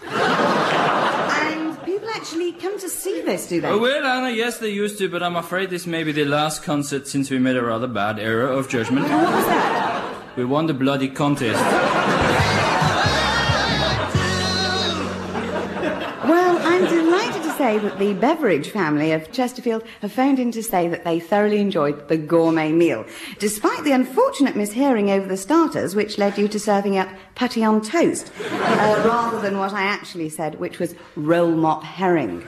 Actually 2.20 2.52
come 2.52 2.78
to 2.78 2.88
see 2.90 3.22
this, 3.22 3.46
do 3.48 3.62
they? 3.62 3.68
Oh, 3.68 3.78
well, 3.78 4.04
Anna, 4.04 4.28
yes, 4.28 4.58
they 4.58 4.68
used 4.68 4.98
to, 4.98 5.08
but 5.08 5.22
I'm 5.22 5.36
afraid 5.36 5.70
this 5.70 5.86
may 5.86 6.04
be 6.04 6.12
the 6.12 6.26
last 6.26 6.62
concert 6.62 7.08
since 7.08 7.30
we 7.30 7.38
made 7.38 7.56
a 7.56 7.62
rather 7.62 7.86
bad 7.86 8.18
error 8.18 8.46
of 8.46 8.68
judgment. 8.68 9.08
What 9.08 9.32
was 9.32 9.46
that? 9.46 10.36
We 10.36 10.44
won 10.44 10.66
the 10.66 10.74
bloody 10.74 11.08
contest. 11.08 12.29
Say 17.70 17.78
that 17.78 18.00
the 18.00 18.14
Beveridge 18.14 18.70
family 18.70 19.12
of 19.12 19.30
Chesterfield 19.30 19.84
have 20.00 20.10
phoned 20.10 20.40
in 20.40 20.50
to 20.50 20.60
say 20.60 20.88
that 20.88 21.04
they 21.04 21.20
thoroughly 21.20 21.60
enjoyed 21.60 22.08
the 22.08 22.16
gourmet 22.16 22.72
meal, 22.72 23.06
despite 23.38 23.84
the 23.84 23.92
unfortunate 23.92 24.56
mishearing 24.56 25.08
over 25.08 25.28
the 25.28 25.36
starters, 25.36 25.94
which 25.94 26.18
led 26.18 26.36
you 26.36 26.48
to 26.48 26.58
serving 26.58 26.98
up 26.98 27.08
putty 27.36 27.62
on 27.62 27.80
toast, 27.80 28.32
uh, 28.40 29.04
rather 29.06 29.40
than 29.40 29.58
what 29.58 29.72
I 29.72 29.82
actually 29.82 30.30
said, 30.30 30.58
which 30.58 30.80
was 30.80 30.96
roll 31.14 31.52
mop 31.52 31.84
herring. 31.84 32.42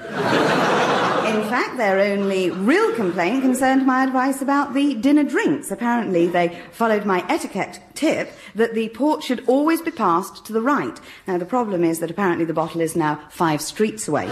In 1.25 1.43
fact, 1.49 1.77
their 1.77 2.01
only 2.01 2.51
real 2.51 2.95
complaint 2.95 3.43
concerned 3.43 3.87
my 3.87 4.05
advice 4.05 4.43
about 4.43 4.75
the 4.75 4.95
dinner 4.95 5.23
drinks. 5.23 5.71
Apparently, 5.71 6.27
they 6.27 6.59
followed 6.73 7.05
my 7.05 7.25
etiquette 7.29 7.81
tip 7.95 8.33
that 8.55 8.75
the 8.75 8.89
port 8.91 9.23
should 9.23 9.45
always 9.47 9.81
be 9.81 9.91
passed 9.91 10.45
to 10.47 10.53
the 10.53 10.61
right. 10.61 10.99
Now, 11.27 11.39
the 11.39 11.45
problem 11.45 11.85
is 11.85 12.01
that 12.01 12.11
apparently 12.11 12.45
the 12.45 12.55
bottle 12.55 12.81
is 12.81 12.97
now 12.97 13.21
five 13.31 13.61
streets 13.63 14.09
away. 14.09 14.27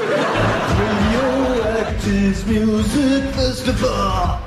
Music 2.46 3.24
Festival. 3.34 4.40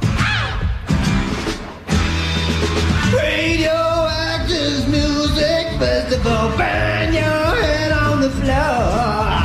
Music 4.88 5.68
Festival. 5.80 6.50
Your 7.14 7.56
head 7.64 7.92
on 7.92 8.22
the 8.22 8.30
floor. 8.30 9.43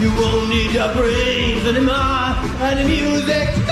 You 0.00 0.10
won't 0.14 0.48
need 0.48 0.72
your 0.72 0.92
brains 0.94 1.66
anymore. 1.66 1.94
And 1.94 2.78
the 2.78 2.84
music 2.84 3.48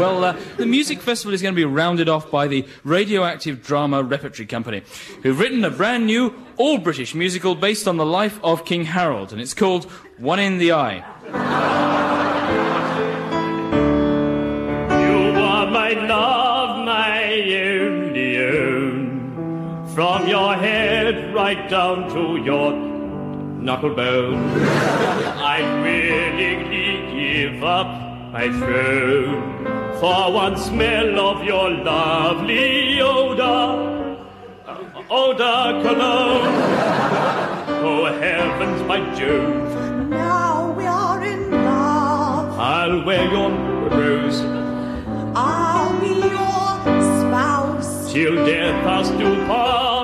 Well, 0.00 0.24
uh, 0.24 0.36
the 0.56 0.64
music 0.64 1.02
festival 1.02 1.34
is 1.34 1.42
going 1.42 1.54
to 1.54 1.56
be 1.56 1.66
rounded 1.66 2.08
off 2.08 2.30
by 2.30 2.46
the 2.46 2.66
Radioactive 2.84 3.62
Drama 3.62 4.02
Repertory 4.02 4.46
Company, 4.46 4.82
who've 5.22 5.38
written 5.38 5.62
a 5.66 5.70
brand 5.70 6.06
new, 6.06 6.32
all 6.56 6.78
British 6.78 7.14
musical 7.14 7.54
based 7.54 7.86
on 7.86 7.98
the 7.98 8.06
life 8.06 8.40
of 8.42 8.64
King 8.64 8.86
Harold, 8.86 9.32
and 9.32 9.42
it's 9.42 9.52
called 9.52 9.84
One 10.16 10.38
in 10.38 10.56
the 10.56 10.72
Eye. 10.72 12.16
right 21.44 21.70
down 21.70 21.98
to 22.14 22.22
your 22.48 22.70
knuckle 23.66 23.94
bone. 23.94 24.42
I 25.56 25.58
willingly 25.84 26.90
give 27.16 27.64
up 27.64 27.88
my 28.34 28.46
throne 28.60 29.40
for 30.00 30.20
one 30.34 30.56
smell 30.58 31.18
of 31.30 31.38
your 31.50 31.68
lovely 31.70 33.00
odor. 33.00 33.64
Odor 35.20 35.64
cologne. 35.84 36.56
Oh 37.82 38.04
heavens, 38.22 38.80
my 38.90 38.98
Jove. 39.18 40.10
Now 40.10 40.72
we 40.78 40.84
are 40.84 41.22
in 41.24 41.50
love. 41.50 42.58
I'll 42.72 42.98
wear 43.06 43.24
your 43.36 43.50
rose 43.98 44.40
I'll 45.34 45.98
be 46.02 46.12
your 46.36 46.68
spouse. 47.20 48.12
till 48.12 48.34
death 48.44 48.84
us 48.96 49.08
do 49.22 49.30
part. 49.46 49.99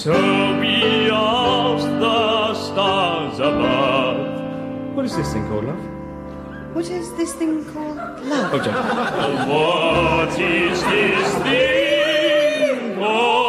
So 0.00 0.12
we 0.58 1.10
ask 1.10 1.84
the 1.84 2.54
stars 2.54 3.38
above. 3.38 4.94
What 4.96 5.04
is 5.04 5.14
this 5.14 5.30
thing 5.30 5.46
called, 5.46 5.64
love? 5.64 6.74
What 6.74 6.88
is 6.88 7.12
this 7.18 7.34
thing 7.34 7.66
called? 7.66 7.98
Love. 8.24 8.54
Oh, 8.54 8.64
Jack. 8.64 9.48
what 9.50 10.40
is 10.40 10.82
this 10.84 11.34
thing 11.42 12.96
called 12.96 13.39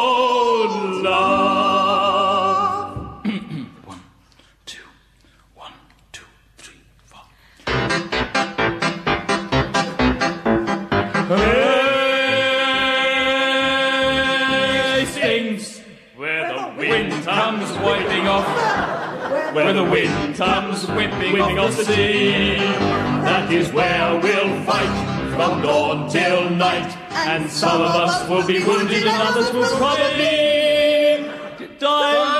comes 17.62 17.78
wiping 17.82 18.26
off. 18.26 19.54
When 19.54 19.76
the 19.76 19.84
wind 19.84 20.34
comes 20.34 20.86
whipping, 20.88 21.32
whipping 21.32 21.58
off 21.58 21.76
the 21.76 21.84
sea, 21.84 22.56
that 22.56 23.52
is 23.52 23.72
where 23.72 24.18
we'll 24.20 24.64
fight 24.64 25.34
from 25.34 25.62
dawn 25.62 26.10
till 26.10 26.50
night. 26.50 26.96
And 27.10 27.50
some 27.50 27.80
of 27.80 27.94
us 27.94 28.28
will 28.28 28.46
be 28.46 28.64
wounded 28.64 29.06
and 29.06 29.22
others 29.22 29.52
will 29.52 29.76
probably 29.76 31.30
die 31.78 32.31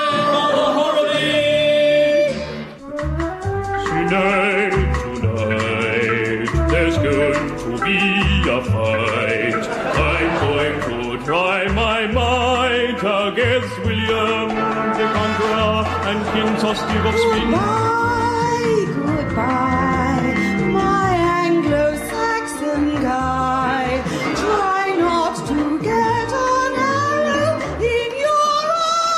of 16.72 16.78
Spain. 16.78 17.50
Goodbye, 17.50 18.86
goodbye, 18.94 20.34
my 20.70 21.12
Anglo-Saxon 21.44 22.84
guy. 23.02 24.02
Try 24.36 24.94
not 24.98 25.36
to 25.48 25.78
get 25.80 26.32
an 26.32 26.72
arrow 26.78 27.60
in 27.78 28.10
your 28.24 28.64
eye. 28.64 29.12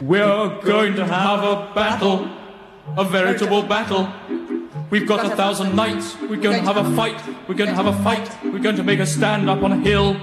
We're 0.00 0.60
going 0.62 0.94
to 0.94 1.04
have 1.04 1.42
a 1.42 1.72
battle, 1.74 2.28
a 2.96 3.04
veritable 3.04 3.62
battle. 3.62 4.08
We've 4.90 5.06
got 5.06 5.26
a 5.26 5.36
thousand 5.36 5.76
knights. 5.76 6.16
We're 6.22 6.36
going 6.36 6.64
to 6.64 6.72
have 6.72 6.78
a 6.78 6.96
fight. 6.96 7.20
We're 7.46 7.56
going 7.56 7.68
to 7.68 7.76
have 7.76 7.86
a 7.86 7.92
fight. 8.02 8.30
We're 8.42 8.60
going 8.60 8.76
to 8.76 8.82
make 8.82 9.00
a 9.00 9.06
stand 9.06 9.50
up 9.50 9.62
on 9.62 9.72
a 9.72 9.76
hill, 9.76 10.16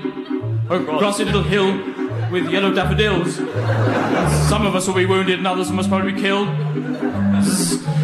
a 0.70 0.80
grassy 0.80 1.26
little 1.26 1.44
hill 1.44 1.78
with 2.32 2.50
yellow 2.50 2.74
daffodils. 2.74 3.36
Some 4.50 4.66
of 4.66 4.76
us 4.76 4.88
will 4.88 4.96
be 4.96 5.06
wounded 5.06 5.38
and 5.38 5.48
others 5.48 5.72
must 5.72 5.90
probably 5.90 6.14
be 6.14 6.22
killed. 6.22 6.48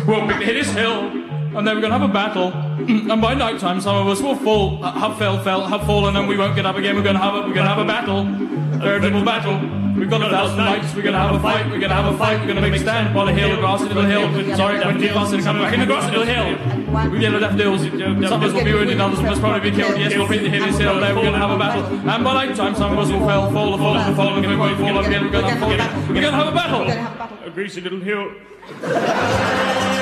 We'll 0.08 0.28
hit 0.28 0.54
this 0.54 0.72
hill, 0.72 1.08
and 1.08 1.68
then 1.68 1.76
we're 1.76 1.82
going 1.82 1.92
to 1.92 2.00
have 2.00 2.10
a 2.10 2.14
battle. 2.14 2.52
And 2.52 3.22
by 3.22 3.34
night 3.34 3.60
time, 3.60 3.82
some 3.82 3.96
of 3.96 4.08
us 4.08 4.22
will 4.22 4.36
fall, 4.36 4.84
uh, 4.84 4.92
have 4.92 5.18
fell, 5.18 5.42
fell, 5.44 5.66
have 5.66 5.86
fallen, 5.86 6.16
and 6.16 6.28
we 6.28 6.38
won't 6.38 6.56
get 6.56 6.66
up 6.66 6.76
again. 6.76 6.96
We're 6.96 7.04
going 7.04 7.16
to 7.16 7.22
have 7.22 7.36
a, 7.36 7.38
we're 7.48 7.54
going 7.54 7.68
to 7.68 7.74
have 7.74 7.80
a 7.80 7.86
battle, 7.86 8.22
a 8.22 8.78
veritable 8.78 9.24
battle. 9.24 9.60
We've 9.98 10.10
got 10.10 10.26
a 10.26 10.30
thousand 10.30 10.58
knights. 10.58 10.96
We're 10.96 11.04
to 11.14 11.20
have 11.20 11.36
a 11.36 11.40
fight. 11.40 11.66
We're 11.66 11.80
to 11.90 11.96
have 11.96 12.14
a 12.14 12.18
fight. 12.18 12.40
We're 12.40 12.48
to 12.56 12.62
make 12.62 12.74
a 12.74 12.80
stand 12.80 13.10
upon 13.10 13.30
a 13.30 13.34
hill, 13.34 13.52
a 13.52 13.58
grassy 13.58 13.86
little 13.86 14.04
hill. 14.04 14.56
Sorry, 14.56 14.82
and 14.82 15.44
coming 15.44 15.62
back 15.62 15.74
in 15.74 15.80
the 15.82 15.86
grassy 15.86 16.12
little 16.12 16.26
hill. 16.26 16.81
With 16.92 17.22
yellow 17.22 17.40
daffodils. 17.40 17.82
Some 17.82 18.24
of 18.24 18.44
us 18.44 18.54
will 18.54 18.64
be 18.66 18.74
wounded, 18.74 19.00
others 19.00 19.22
must 19.22 19.40
probably 19.42 19.72
be 19.72 19.76
killed. 19.76 19.98
Yes, 19.98 20.14
we'll 20.14 20.28
hit 20.28 20.44
the 20.44 20.50
this 20.50 20.78
hill. 20.78 20.90
Oh, 20.90 21.00
there, 21.00 21.16
we're 21.16 21.22
going 21.22 21.34
to 21.34 21.40
have 21.40 21.52
a 21.52 21.58
battle. 21.58 21.84
And 21.86 22.24
by 22.24 22.34
night 22.34 22.56
time, 22.56 22.76
some 22.76 22.92
of 22.92 23.00
us 23.00 23.10
will 23.10 23.20
fall, 23.20 23.52
fall, 23.52 23.78
fall, 23.78 23.98
fall, 23.98 24.16
fall, 24.16 24.38
and 24.38 24.46
fall, 24.46 24.76
fall 24.76 25.06
again. 25.06 25.24
We're 25.26 25.32
going 25.32 25.46
to 25.46 25.52
have 25.52 25.64
a 25.64 25.78
battle. 25.78 26.00
We're 26.08 26.22
going 26.22 26.24
to 26.24 26.32
have 26.32 26.48
a 26.48 26.52
battle. 26.52 27.48
A 27.48 27.50
greasy 27.50 27.82
little 27.82 28.02
hill. 28.02 28.32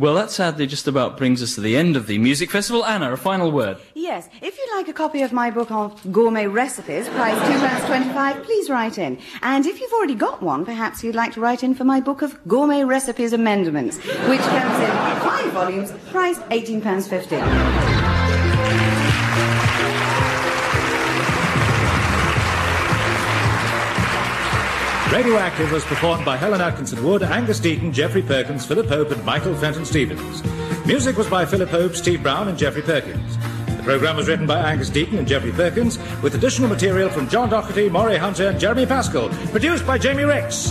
Well, 0.00 0.14
that 0.14 0.30
sadly 0.30 0.66
just 0.66 0.88
about 0.88 1.18
brings 1.18 1.42
us 1.42 1.56
to 1.56 1.60
the 1.60 1.76
end 1.76 1.94
of 1.94 2.06
the 2.06 2.16
music 2.16 2.50
festival. 2.50 2.86
Anna, 2.86 3.12
a 3.12 3.18
final 3.18 3.52
word. 3.52 3.76
Yes, 3.92 4.30
if 4.40 4.56
you'd 4.56 4.74
like 4.74 4.88
a 4.88 4.94
copy 4.94 5.20
of 5.20 5.30
my 5.30 5.50
book 5.50 5.70
of 5.70 6.10
gourmet 6.10 6.46
recipes, 6.46 7.06
price 7.10 7.38
£2.25, 7.40 8.42
please 8.42 8.70
write 8.70 8.96
in. 8.96 9.18
And 9.42 9.66
if 9.66 9.78
you've 9.78 9.92
already 9.92 10.14
got 10.14 10.42
one, 10.42 10.64
perhaps 10.64 11.04
you'd 11.04 11.14
like 11.14 11.34
to 11.34 11.42
write 11.42 11.62
in 11.62 11.74
for 11.74 11.84
my 11.84 12.00
book 12.00 12.22
of 12.22 12.42
gourmet 12.48 12.82
recipes 12.82 13.34
amendments, 13.34 13.98
which 13.98 14.40
comes 14.40 14.78
in 14.82 14.90
five 15.20 15.52
volumes, 15.52 15.92
price 16.10 16.38
£18.50. 16.38 17.89
Radioactive 25.12 25.72
was 25.72 25.84
performed 25.84 26.24
by 26.24 26.36
Helen 26.36 26.60
Atkinson 26.60 27.02
Wood, 27.02 27.24
Angus 27.24 27.58
Deayton, 27.58 27.92
Geoffrey 27.92 28.22
Perkins, 28.22 28.64
Philip 28.64 28.86
Pope, 28.86 29.10
and 29.10 29.24
Michael 29.24 29.56
Fenton 29.56 29.84
Stevens. 29.84 30.44
Music 30.86 31.16
was 31.16 31.28
by 31.28 31.44
Philip 31.44 31.68
Pope, 31.68 31.96
Steve 31.96 32.22
Brown, 32.22 32.46
and 32.46 32.56
Geoffrey 32.56 32.82
Perkins. 32.82 33.36
The 33.76 33.82
program 33.82 34.14
was 34.14 34.28
written 34.28 34.46
by 34.46 34.60
Angus 34.60 34.88
Deayton 34.88 35.18
and 35.18 35.26
Geoffrey 35.26 35.50
Perkins, 35.50 35.98
with 36.22 36.36
additional 36.36 36.68
material 36.68 37.10
from 37.10 37.28
John 37.28 37.50
Doherty, 37.50 37.88
Maury 37.88 38.18
Hunter, 38.18 38.50
and 38.50 38.60
Jeremy 38.60 38.86
Pascal. 38.86 39.30
Produced 39.50 39.84
by 39.84 39.98
Jamie 39.98 40.22
Rix. 40.22 40.70